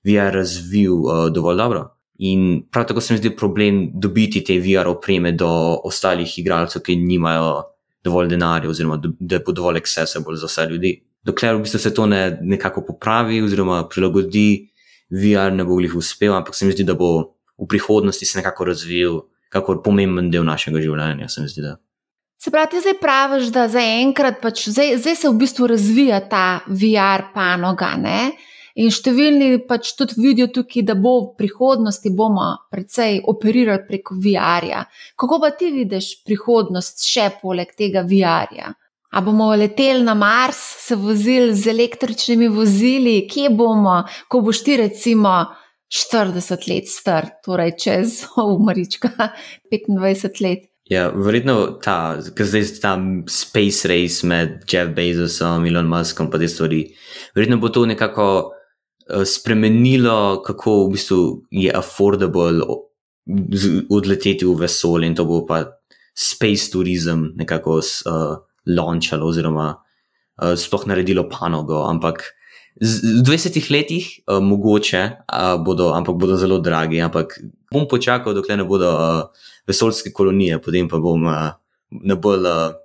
VR 0.06 0.36
razvil 0.36 0.94
uh, 0.94 1.28
dovolj 1.34 1.58
dobro. 1.58 1.84
In 2.24 2.68
prav 2.72 2.86
tako 2.92 3.02
se 3.02 3.14
mi 3.14 3.20
zdi 3.20 3.34
problem 3.36 3.88
dobiti 4.00 4.44
te 4.44 4.60
VR 4.62 4.88
opreme 4.92 5.32
do 5.32 5.50
ostalih 5.84 6.38
igralcev, 6.40 6.84
ki 6.86 6.96
nimajo 6.96 7.64
dovolj 8.04 8.30
denarja, 8.30 8.70
oziroma 8.70 9.00
da 9.02 9.40
bo 9.40 9.56
dovolj 9.56 9.82
accessible 9.82 10.38
za 10.38 10.48
vse 10.52 10.68
ljudi. 10.70 10.94
Dokler 11.24 11.56
v 11.56 11.64
bistvu 11.64 11.80
se 11.80 11.94
to 11.94 12.06
ne, 12.06 12.38
nekako 12.42 12.84
popravi, 12.86 13.42
oziroma 13.42 13.88
prilagodi, 13.90 14.70
VR 15.10 15.56
ne 15.56 15.64
bo 15.66 15.80
jih 15.80 15.96
uspel, 15.96 16.36
ampak 16.36 16.56
se 16.56 16.68
mi 16.68 16.76
zdi, 16.76 16.84
da 16.84 16.94
bo 17.00 17.34
v 17.58 17.68
prihodnosti 17.70 18.26
se 18.26 18.40
nekako 18.40 18.66
razvil, 18.72 19.22
kako 19.54 19.82
pomemben 19.86 20.32
del 20.34 20.46
našega 20.46 20.82
življenja. 20.82 21.30
Se, 21.30 21.46
zdi, 21.48 21.76
se 22.42 22.52
pravi, 22.52 22.82
zdaj 22.82 22.98
praviš, 23.02 23.52
da 23.56 23.68
zaenkrat, 23.72 24.42
pač, 24.42 24.66
zdaj, 24.74 24.98
zdaj 25.04 25.16
se 25.16 25.30
v 25.30 25.40
bistvu 25.40 25.70
razvija 25.72 26.20
ta 26.30 26.48
VR 26.68 27.30
panoga. 27.36 27.94
Ne? 28.00 28.34
In 28.82 28.90
številni 28.90 29.62
pač 29.70 29.92
tudi 29.94 30.18
vidijo 30.18 30.50
tukaj, 30.56 30.82
da 30.88 30.96
bo 30.98 31.14
v 31.20 31.28
prihodnosti 31.38 32.10
bomo 32.10 32.48
precej 32.74 33.20
operirali 33.30 33.86
preko 33.86 34.18
VR-ja. 34.18 34.88
Kako 35.20 35.38
pa 35.44 35.52
ti 35.54 35.70
vidiš 35.76 36.16
prihodnost 36.26 37.06
še 37.06 37.30
poleg 37.42 37.76
tega 37.78 38.02
VR-ja? 38.02 38.74
A 39.14 39.22
bomo 39.22 39.52
leteli 39.54 40.02
na 40.02 40.16
Mars, 40.18 40.58
se 40.82 40.98
vozili 40.98 41.54
z 41.54 41.70
električnimi 41.70 42.48
vozili, 42.50 43.28
kje 43.30 43.52
bomo, 43.54 44.00
ko 44.26 44.42
boš 44.42 44.64
ti 44.66 44.80
recimo 44.82 45.36
40 45.92 46.68
let 46.70 46.88
star, 46.90 47.30
torej 47.46 47.76
čez 47.78 48.24
umrička 48.38 49.12
25 49.72 50.42
let. 50.46 50.70
Ja, 50.92 51.08
verjetno 51.16 51.80
ta, 51.84 52.20
ker 52.36 52.48
zdaj 52.48 52.62
je 52.62 52.80
ta 52.84 52.98
space 53.32 53.88
race 53.88 54.28
med 54.28 54.66
Jeff 54.68 54.92
Bezosom, 54.96 55.66
Elon 55.66 55.88
Muskom, 55.88 56.28
pa 56.30 56.42
te 56.42 56.50
stvari. 56.52 56.84
Verjetno 57.36 57.58
bo 57.62 57.72
to 57.72 57.86
nekako 57.88 58.28
Eh, 59.10 59.26
spremenilo, 59.26 60.42
kako 60.46 60.88
v 60.88 60.92
bistvu 60.96 61.22
je 61.52 61.72
affordable 61.76 62.64
odleteti 63.90 64.46
v 64.46 64.56
vesolje 64.56 65.08
in 65.08 65.16
to 65.16 65.26
bo 65.28 65.44
pa 65.48 65.64
space 66.16 66.72
tourism 66.72 67.32
nekako 67.36 67.80
uh, 67.80 68.36
launchalo 68.68 69.28
oziroma 69.28 69.76
uh, 69.76 70.56
sploh 70.56 70.88
naredilo 70.88 71.28
panogo. 71.30 71.84
Ampak 71.88 72.24
v 72.82 73.24
20 73.24 73.72
letih 73.72 74.06
uh, 74.28 74.40
mogoče 74.44 75.04
uh, 75.04 75.64
bodo, 75.64 75.92
ampak 75.94 76.16
bodo 76.16 76.38
zelo 76.38 76.60
dragi. 76.60 77.02
Ampak 77.02 77.40
bom 77.74 77.88
počakal, 77.88 78.34
dokler 78.34 78.58
ne 78.58 78.68
bodo 78.68 78.94
uh, 78.94 79.50
vesoljske 79.68 80.12
kolonije, 80.12 80.62
potem 80.62 80.90
pa 80.90 80.98
bom 80.98 81.28
uh, 81.28 81.52
na 81.90 82.16
bolj. 82.16 82.48
Uh, 82.48 82.80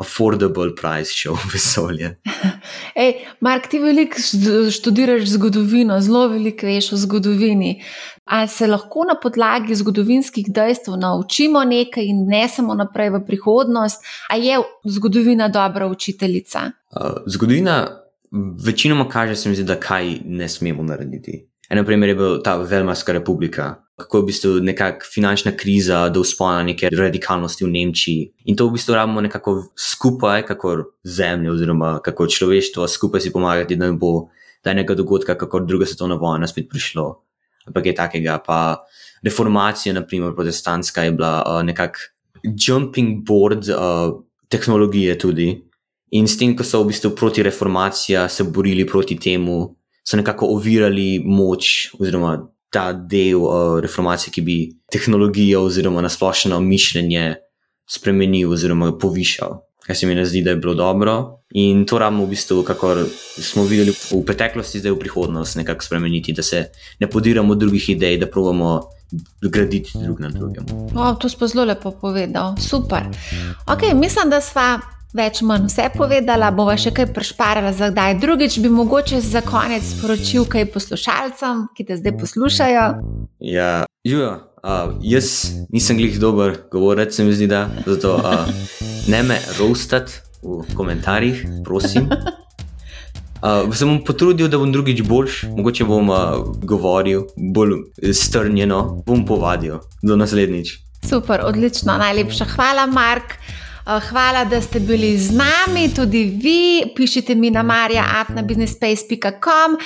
affordable 0.00 0.74
price 0.74 1.12
šel 1.14 1.36
v 1.38 1.52
vesolje. 1.52 2.08
Ej, 3.02 3.12
Mark, 3.40 3.68
ti 3.70 3.78
veliko 3.78 4.18
študiraš 4.70 5.28
zgodovino, 5.36 6.00
zelo 6.02 6.26
veliko 6.28 6.66
veš 6.66 6.92
o 6.92 6.96
zgodovini. 6.96 7.76
Ali 8.24 8.48
se 8.48 8.66
lahko 8.66 9.04
na 9.04 9.14
podlagi 9.20 9.74
zgodovinskih 9.74 10.46
dejstev 10.48 10.96
naučimo 10.96 11.64
nekaj 11.64 12.04
in 12.04 12.24
ne 12.26 12.48
samo 12.48 12.74
naprej 12.74 13.10
v 13.10 13.20
prihodnost, 13.26 14.02
ali 14.30 14.46
je 14.46 14.58
zgodovina 14.84 15.48
dobra 15.48 15.86
učiteljica? 15.86 16.70
Uh, 16.90 17.22
zgodovina 17.26 18.03
večinoma 18.66 19.08
kaže, 19.08 19.36
se 19.36 19.48
mi 19.48 19.54
zdi, 19.54 19.64
da 19.64 19.80
kaj 19.80 20.18
ne 20.24 20.48
smemo 20.48 20.82
narediti. 20.82 21.48
Eno 21.70 21.84
primer 21.84 22.08
je 22.08 22.14
bila 22.14 22.42
ta 22.42 22.56
Velmarska 22.56 23.12
republika, 23.12 23.74
kako 23.96 24.18
je 24.18 24.22
v 24.22 24.26
bistvu 24.26 24.50
nekakšna 24.60 25.10
finančna 25.14 25.52
kriza, 25.56 26.08
do 26.08 26.20
uspona 26.20 26.62
neke 26.62 26.88
radikalnosti 26.92 27.64
v 27.64 27.70
Nemčiji. 27.70 28.32
In 28.44 28.56
to 28.56 28.68
v 28.68 28.76
bistvu 28.76 28.94
rabimo 28.94 29.20
nekako 29.20 29.64
skupaj, 29.78 30.42
kako 30.46 30.76
zemlja 31.04 31.52
oziroma 31.52 31.98
kako 32.04 32.26
človeštvo 32.26 32.88
skupaj 32.88 33.20
si 33.20 33.32
pomagati, 33.32 33.76
da 33.76 33.86
ne 33.86 33.98
bo 33.98 34.28
tajnega 34.62 34.94
dogodka, 34.94 35.38
kako 35.38 35.60
druga 35.60 35.86
svetovna 35.86 36.14
vojna 36.14 36.46
spet 36.46 36.68
prišlo. 36.70 37.22
Ampak 37.66 37.86
je 37.86 37.94
takega, 37.94 38.38
pa 38.46 38.84
reformacija, 39.24 39.94
naprimer 39.94 40.34
protestantska, 40.34 41.02
je 41.02 41.12
bila 41.12 41.42
uh, 41.46 41.62
nekakšna 41.64 42.14
jumping 42.44 43.24
board 43.24 43.68
uh, 43.68 44.20
tehnologije 44.48 45.18
tudi. 45.18 45.64
In 46.14 46.28
s 46.30 46.38
tem, 46.38 46.54
ko 46.54 46.62
so 46.62 46.82
v 46.82 46.92
bistvu 46.92 47.10
proti 47.18 47.42
reformaciji 47.42 48.28
se 48.30 48.44
borili 48.46 48.86
proti 48.86 49.18
temu, 49.18 49.74
so 50.04 50.16
nekako 50.16 50.46
ovirali 50.54 51.18
moč 51.24 51.90
oziroma 51.98 52.36
ta 52.70 52.92
del 52.92 53.42
uh, 53.42 53.80
reformacije, 53.82 54.32
ki 54.34 54.42
bi 54.42 54.56
tehnologijo 54.90 55.64
oziroma 55.66 56.02
nasplošno 56.02 56.60
mišljenje 56.60 57.34
spremenil 57.90 58.52
oziroma 58.52 58.92
povišal. 58.98 59.60
Kar 59.84 59.96
se 59.96 60.06
mi 60.06 60.14
ne 60.14 60.24
zdi, 60.24 60.40
da 60.42 60.54
je 60.54 60.56
bilo 60.56 60.74
dobro. 60.74 61.40
In 61.54 61.84
to 61.86 61.98
rabimo 61.98 62.24
v 62.24 62.32
bistvu, 62.32 62.62
kako 62.64 62.94
smo 63.36 63.66
videli 63.68 63.92
v 63.92 64.22
preteklosti, 64.26 64.80
zdaj 64.80 64.94
v 64.94 65.02
prihodnost, 65.02 65.58
nekako 65.60 65.84
spremeniti, 65.84 66.32
da 66.32 66.42
se 66.42 66.64
ne 67.00 67.10
podiramo 67.10 67.54
drugih 67.54 67.90
idej, 67.90 68.18
da 68.18 68.26
pravimo 68.26 68.80
graditi 69.42 69.98
drug 69.98 70.20
na 70.20 70.30
drugem. 70.30 70.66
O, 70.96 71.14
to 71.14 71.28
smo 71.28 71.46
zelo 71.46 71.64
lepo 71.64 71.90
povedali. 71.90 72.60
Super. 72.60 73.04
Okay, 73.66 73.94
mislim, 73.94 74.30
da 74.30 74.40
smo 74.40 74.80
več 75.14 75.40
manj 75.46 75.68
vse 75.68 75.88
povedala, 75.94 76.50
bova 76.54 76.74
še 76.80 76.90
kaj 76.94 77.12
prešparala 77.14 77.70
za 77.76 77.90
kdaj. 77.92 78.18
Drugič 78.22 78.58
bi 78.64 78.72
mogoče 78.72 79.20
za 79.22 79.44
konec 79.46 79.86
sporočil 79.86 80.48
kaj 80.50 80.66
poslušalcem, 80.74 81.68
ki 81.76 81.86
te 81.86 81.98
zdaj 82.00 82.16
poslušajo. 82.18 82.86
Ja, 83.38 83.86
Jujo, 84.04 84.32
uh, 84.60 84.96
jaz 85.06 85.54
nisem 85.72 86.00
glih 86.02 86.18
dober 86.20 86.58
govorec, 86.72 87.14
se 87.14 87.24
mi 87.24 87.32
zdi, 87.32 87.46
da 87.48 87.68
zato 87.86 88.18
uh, 88.18 88.50
ne 89.08 89.22
me 89.22 89.38
roastat 89.60 90.10
v 90.42 90.64
komentarjih, 90.76 91.46
prosim. 91.64 92.10
Uh, 93.44 93.68
se 93.76 93.84
bom 93.84 93.98
potrudil, 94.00 94.48
da 94.48 94.56
bom 94.56 94.70
drugič 94.72 95.02
boljš, 95.04 95.42
mogoče 95.52 95.84
bom 95.84 96.08
uh, 96.08 96.42
govoril 96.64 97.26
bolj 97.36 97.82
strnjeno, 98.16 99.02
bom 99.06 99.26
povadil. 99.28 99.82
Do 100.02 100.16
naslednjič. 100.16 100.78
Super, 101.04 101.44
odlično, 101.44 101.98
najlepša 102.00 102.48
hvala, 102.56 102.86
Mark. 102.88 103.36
Eh, 103.86 104.00
hvala, 104.10 104.44
da 104.44 104.60
ste 104.60 104.80
bili 104.80 105.18
z 105.18 105.36
nami, 105.36 105.94
tudi 105.94 106.24
vi. 106.24 106.82
Pišite 106.96 107.34
mi 107.34 107.50
na 107.50 107.62
marja.afnabusinessspace.com. 107.62 109.76
Eh, 109.76 109.80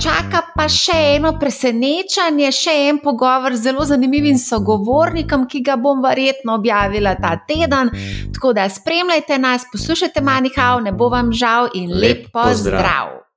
čaka 0.00 0.42
pa 0.56 0.68
še 0.68 1.16
eno 1.16 1.38
presenečenje, 1.40 2.52
še 2.52 2.70
en 2.88 2.98
pogovor 3.00 3.56
z 3.56 3.62
zelo 3.70 3.84
zanimivim 3.88 4.38
sogovornikom, 4.38 5.46
ki 5.48 5.60
ga 5.64 5.76
bom 5.76 6.02
verjetno 6.04 6.54
objavila 6.60 7.14
ta 7.14 7.36
teden. 7.48 7.90
Tako 8.34 8.52
da 8.52 8.68
spremljajte 8.68 9.38
nas, 9.38 9.64
poslušajte 9.72 10.20
Manihau, 10.20 10.80
ne 10.84 10.92
bo 10.92 11.08
vam 11.08 11.32
žal 11.32 11.68
in 11.72 11.88
lep, 11.88 12.02
lep 12.02 12.32
pozdrav. 12.32 12.52
pozdrav. 12.52 13.27